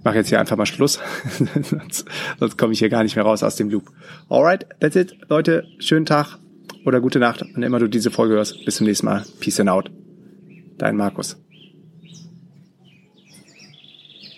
mache 0.04 0.16
jetzt 0.16 0.28
hier 0.28 0.40
einfach 0.40 0.56
mal 0.56 0.66
Schluss, 0.66 0.98
sonst, 1.62 2.04
sonst 2.38 2.58
komme 2.58 2.72
ich 2.72 2.78
hier 2.78 2.88
gar 2.88 3.02
nicht 3.02 3.16
mehr 3.16 3.24
raus 3.24 3.42
aus 3.42 3.56
dem 3.56 3.70
Loop. 3.70 3.90
Alright, 4.28 4.66
that's 4.80 4.96
it. 4.96 5.16
Leute, 5.28 5.66
schönen 5.78 6.06
Tag 6.06 6.38
oder 6.84 7.00
gute 7.00 7.18
Nacht, 7.18 7.44
wann 7.54 7.62
immer 7.62 7.78
du 7.78 7.88
diese 7.88 8.10
Folge 8.10 8.34
hörst. 8.34 8.64
Bis 8.64 8.76
zum 8.76 8.86
nächsten 8.86 9.06
Mal. 9.06 9.24
Peace 9.40 9.60
and 9.60 9.70
out. 9.70 9.90
Dein 10.78 10.96
Markus. 10.96 11.36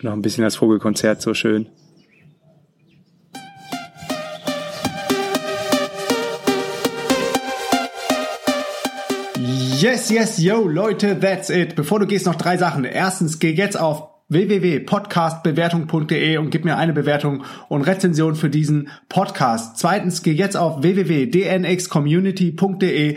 Noch 0.03 0.13
ein 0.13 0.23
bisschen 0.23 0.45
das 0.45 0.57
Vogelkonzert, 0.57 1.23
so 1.23 1.33
schön. 1.33 1.67
Yes, 9.81 10.11
yes, 10.11 10.39
yo, 10.39 10.69
Leute, 10.69 11.19
that's 11.19 11.51
it. 11.51 11.75
Bevor 11.75 12.01
du 12.01 12.07
gehst, 12.07 12.27
noch 12.27 12.37
drei 12.37 12.57
Sachen. 12.57 12.85
Erstens, 12.85 13.39
geh 13.39 13.53
jetzt 13.53 13.79
auf 13.79 14.14
www.podcastbewertung.de 14.35 16.37
und 16.37 16.51
gib 16.51 16.67
mir 16.67 16.77
eine 16.77 16.93
Bewertung 16.93 17.45
und 17.69 17.81
Rezension 17.83 18.35
für 18.35 18.51
diesen 18.51 18.91
Podcast. 19.09 19.79
Zweitens, 19.79 20.23
geh 20.23 20.33
jetzt 20.33 20.59
auf 20.59 20.83
www.dnxcommunity.de 20.83 23.17